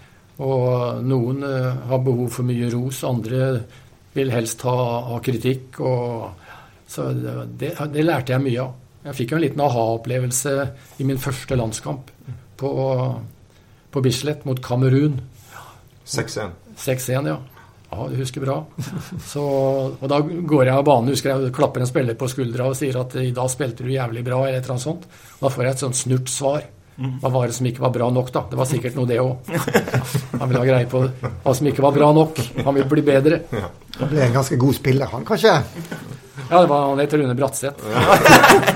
[0.44, 3.60] Og noen uh, har behov for mye ros, andre
[4.16, 4.78] vil helst ha,
[5.12, 5.82] ha kritikk.
[5.84, 6.48] Og,
[6.88, 8.74] så det, det, lærte jeg mye av.
[9.04, 10.56] Jeg fikk jo en liten aha-opplevelse
[10.96, 12.08] i min første landskamp
[12.56, 12.74] på,
[13.92, 15.20] på Bislett mot Kamerun.
[16.08, 16.63] 6-1.
[16.80, 17.38] 6-1, ja.
[17.94, 18.56] Ja, du husker bra.
[19.22, 19.42] Så,
[19.94, 22.96] og da går jeg av banen, husker jeg klapper en spiller på skuldra og sier
[22.98, 25.04] at i dag spilte du jævlig bra, eller et eller annet sånt.
[25.38, 26.64] Og da får jeg et sånt snurt svar.
[26.94, 28.44] Hva var det som ikke var bra nok, da?
[28.50, 29.48] Det var sikkert noe, det òg.
[30.38, 32.38] Han vil ha greie på hva som ikke var bra nok.
[32.62, 33.40] Han vil bli bedre.
[33.98, 35.56] Han ble en ganske god spiller, han kanskje?
[36.50, 37.82] Ja, det var han het Rune Bratseth.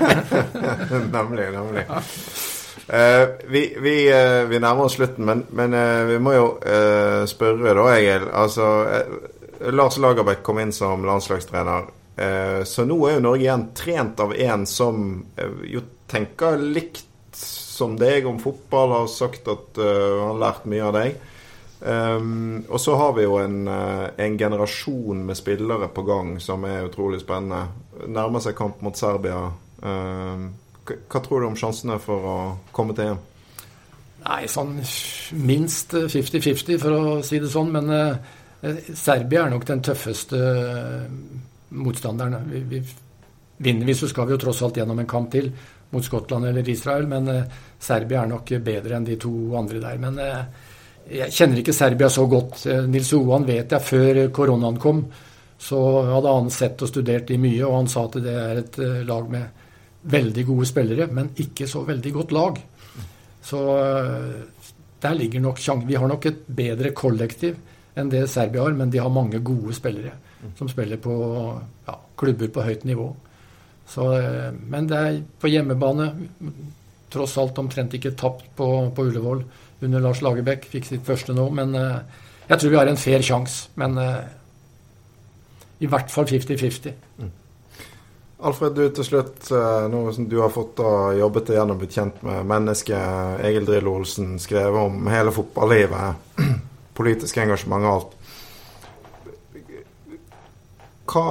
[1.16, 1.86] nemlig, nemlig.
[2.88, 6.46] Uh, vi, vi, uh, vi, nærmer oss slutten, men, men uh, vi må jo
[7.28, 8.28] spørre, da, Egil.
[8.32, 8.68] Altså,
[9.76, 11.94] Lars Lagerbäck kom inn som landslagstrener.
[12.66, 15.02] så nå er jo Norge igjen trent av en som
[15.66, 17.04] jo tenker likt
[17.38, 21.18] som deg om fotball, har sagt at han har lært mye av deg.
[21.78, 26.88] Um, og så har vi jo en, en, generasjon med spillere på gang som er
[26.88, 27.68] utrolig spennende.
[28.10, 29.44] Nærmer seg kamp mot Serbia.
[29.82, 30.50] Um,
[31.08, 32.36] hva tror du om sjansene for å
[32.74, 33.20] komme til EM?
[34.24, 34.74] Nei, sånn
[35.46, 37.70] minst 50-50, for å si det sånn.
[37.74, 41.04] Men eh, Serbia er nok den tøffeste eh,
[41.78, 42.48] motstanderen.
[42.50, 42.82] Vi, vi,
[43.62, 45.52] vinner vi, så skal vi jo tross alt gjennom en kamp til
[45.90, 47.06] mot Skottland eller Israel.
[47.10, 50.02] Men eh, Serbia er nok bedre enn de to andre der.
[50.02, 50.66] Men eh,
[51.08, 52.66] jeg kjenner ikke Serbia så godt.
[52.66, 55.06] Eh, Nils Johan vet jeg før koronaen kom.
[55.58, 58.78] Så hadde han sett og studert de mye, og han sa at det er et
[58.82, 59.64] eh, lag med
[60.02, 62.60] veldig gode spillere, men ikke så veldig godt lag.
[63.44, 64.70] Så eh,
[65.02, 65.88] der ligger nok sjansen.
[65.88, 67.58] Vi har nok et bedre kollektiv
[67.98, 70.14] enn det Serbia har, men de har mange gode spillere
[70.54, 71.14] som spiller på
[71.88, 73.08] ja, klubber på høyt nivå.
[73.88, 76.12] Så, eh, men det er på hjemmebane.
[77.10, 79.42] Tross alt omtrent ikke tapt på, på Ullevål
[79.82, 80.68] under Lars Lagerbäck.
[80.70, 83.72] Fikk sitt første nå, men eh, jeg tror vi har en fair sjanse.
[83.80, 83.98] Men
[85.78, 86.94] i hvert fall 50-50.
[88.38, 91.96] Alfred, du til slutt, eh, nå som du har fått og jobbet deg gjennom blitt
[91.96, 96.38] kjent med mennesket Egil Drillo Olsen, skrevet om hele fotballivet,
[96.98, 98.14] politisk engasjement og alt.
[101.08, 101.26] Hva,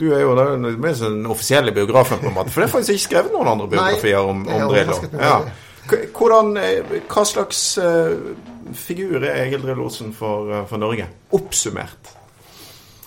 [0.00, 2.50] du er jo den, offisielle biografen, på en måte.
[2.50, 4.98] For det er faktisk ikke skrevet noen andre biografier om, om Drillo.
[5.20, 5.40] Ja.
[5.88, 8.32] Hvordan, eh, hva slags uh,
[8.74, 11.06] figur er Egil Drillo Olsen for, for Norge?
[11.36, 12.16] Oppsummert.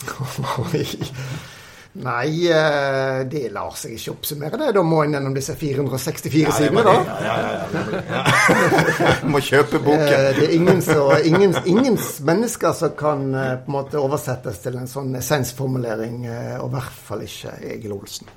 [1.93, 4.69] Nei, eh, det lar seg ikke oppsummere, det.
[4.77, 6.93] Da må en gjennom disse 464 ja, sidene, da.
[7.25, 10.07] Ja, ja, ja, må kjøpe boken.
[10.07, 14.63] Eh, det er ingen, så, ingen, ingen, mennesker som kan eh, på en måte oversettes
[14.63, 16.23] til en sånn essensformulering,
[16.61, 18.31] og i hvert fall ikke Egil Olsen.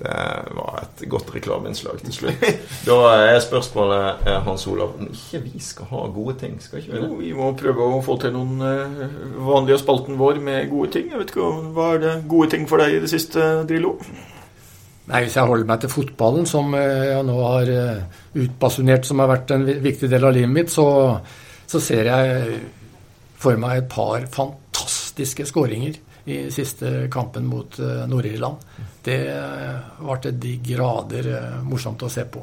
[0.00, 2.44] Det var et godt reklameinnslag til slutt.
[2.88, 6.54] Da er spørsmålet eh, Hans Olav om ikke vi skal ha gode ting?
[6.62, 7.08] skal ikke Vi det?
[7.10, 9.04] Jo, vi må prøve å få til noen uh,
[9.44, 11.10] vanlige spalten vår med gode ting.
[11.12, 13.98] Jeg vet ikke, Hva er det gode ting for deg i det siste, Drillo?
[15.10, 17.76] Nei, Hvis jeg holder meg til fotballen, som eh, jeg nå har
[18.40, 20.86] utbasunert som har vært en viktig del av livet mitt, så,
[21.68, 22.60] så ser jeg
[23.40, 29.18] for meg et par fantastiske skåringer i siste kampen mot Nord-Irland det
[30.00, 32.42] ble til de grader eh, morsomt å se på.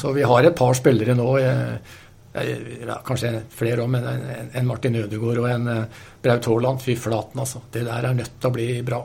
[0.00, 4.06] Så vi har et par spillere nå, ja, kanskje flere òg, men
[4.56, 6.82] en Martin Ødegaard og en eh, Braut Haaland.
[6.82, 7.62] Fy flaten, altså.
[7.70, 9.02] Det der er nødt til å bli bra.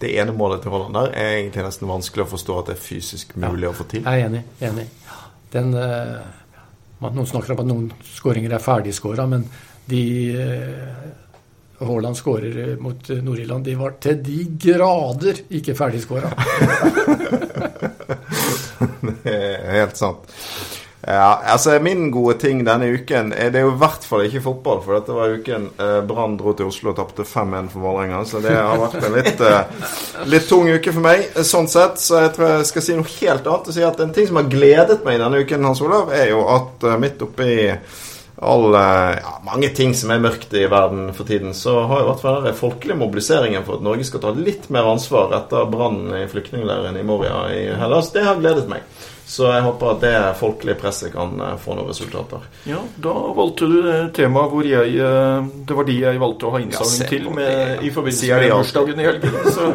[0.00, 2.84] Det ene målet til Haaland der er egentlig nesten vanskelig å forstå at det er
[2.84, 4.04] fysisk mulig ja, å få til.
[4.04, 4.42] Jeg er enig.
[4.66, 4.88] enig.
[5.54, 5.72] Den,
[7.00, 9.46] noen snakker om at noen skåringer er ferdigskåra, men
[9.86, 10.02] de
[11.80, 16.30] Haaland skårer eh, mot eh, Nord-Irland, de var til de grader ikke ferdigskåra.
[19.24, 20.20] det er helt sant.
[21.08, 24.80] Ja, altså Min gode ting denne uken Det er jo i hvert fall ikke fotball,
[24.82, 28.24] for dette var uken eh, Brann dro til Oslo og tapte 5-1 for Vålerenga.
[28.26, 29.92] Så det har vært en litt, eh,
[30.26, 32.02] litt tung uke for meg, sånn sett.
[32.02, 33.70] Så jeg tror jeg skal si noe helt annet.
[33.70, 36.42] Og si at En ting som har gledet meg denne uken, Hans Olav, er jo
[36.56, 37.52] at eh, midt oppi
[38.36, 38.80] alle,
[39.22, 42.42] ja, mange ting som er mørkt i verden for tiden, så har i hvert fall
[42.44, 46.98] den folkelige mobiliseringen for at Norge skal ta litt mer ansvar etter brannen i flyktningleiren
[47.00, 48.84] i Moria i Hellas, det har gledet meg.
[49.26, 52.44] Så jeg håper at det folkelige presset kan eh, få noen resultater.
[52.70, 53.78] Ja, Da valgte du
[54.14, 57.48] temaet hvor jeg eh, Det var de jeg valgte å ha innsamling Ja, til med,
[57.50, 57.78] det.
[57.82, 59.48] i forbindelse med bursdagen i helgen.
[59.56, 59.66] Så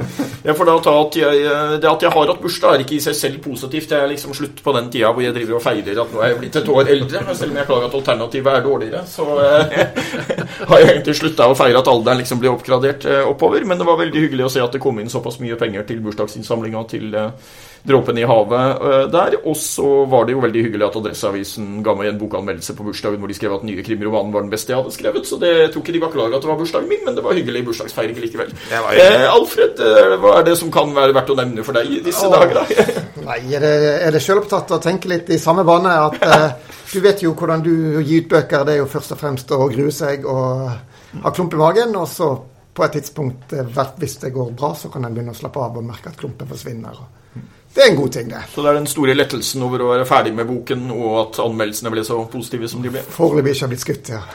[0.48, 2.96] jeg får da ta at jeg eh, Det at jeg har hatt bursdag, er ikke
[2.96, 3.90] i seg selv positivt.
[3.92, 6.32] Det er liksom slutt på den tida hvor jeg driver og feirer at nå er
[6.32, 7.24] jeg blitt et år eldre.
[7.28, 9.76] Men selv om jeg klarer at alternativet er dårligere, så eh,
[10.72, 13.68] har jeg egentlig slutta å feire at alderen liksom blir oppgradert eh, oppover.
[13.68, 16.00] Men det var veldig hyggelig å se at det kom inn såpass mye penger til
[16.08, 17.52] bursdagsinnsamlinga til eh,
[17.88, 19.38] Dråpen i havet eh, der.
[19.44, 23.22] Og så var det jo veldig hyggelig at Adresseavisen ga meg en bokanmeldelse på bursdagen
[23.22, 25.28] hvor de skrev at nye krimromanen var den beste jeg hadde skrevet.
[25.28, 27.18] Så det tok tror ikke de var klar over at det var bursdagen min, men
[27.18, 28.54] det var hyggelig bursdagsfeiring likevel.
[28.72, 32.04] Eh, Alfred, eh, hva er det som kan være verdt å nevne for deg i
[32.06, 32.38] disse Åh.
[32.38, 32.62] dager?
[32.62, 33.02] da?
[33.30, 33.74] Nei, er det,
[34.08, 35.98] er det selvopptatt å tenke litt i samme bane?
[36.08, 37.74] At eh, du vet jo hvordan du
[38.04, 38.66] gir ut bøker.
[38.68, 41.96] Det er jo først og fremst å grue seg og ha klump i magen.
[41.98, 42.34] Og så
[42.74, 45.78] på et tidspunkt, eh, hvis det går bra, så kan en begynne å slappe av
[45.78, 47.02] og merke at klumpen forsvinner.
[47.02, 47.42] Og
[47.76, 48.42] det er en god ting, det.
[48.52, 51.92] Så det er den store lettelsen over å være ferdig med boken, og at anmeldelsene
[51.94, 53.02] ble så positive som de ble.
[53.16, 54.22] Foreløpig ikke har blitt skutt, ja.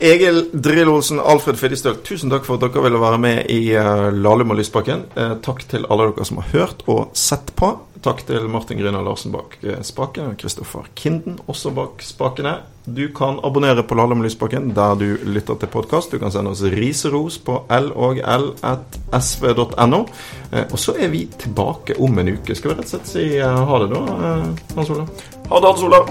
[0.00, 4.54] Egil Drill-Olsen, Alfred Fiddestøl, tusen takk for at dere ville være med i uh, Lahlum
[4.54, 5.02] og Lysbakken.
[5.12, 7.68] Eh, takk til alle dere som har hørt og sett på.
[8.00, 12.54] Takk til Martin Grüner Larsen bak spaken, spakene, og Kristoffer Kinden også bak spakene.
[12.88, 16.12] Du kan abonnere på Lahlum og Lysbakken der du lytter til podkast.
[16.12, 18.40] Du kan sende oss riseros på logl.sv.no.
[20.48, 22.54] Eh, og så er vi tilbake om en uke.
[22.56, 24.48] Skal vi rett og slett si eh, ha det, da, eh,
[24.80, 25.08] Hans Olav?
[25.52, 26.04] Ha det, Hans Olav.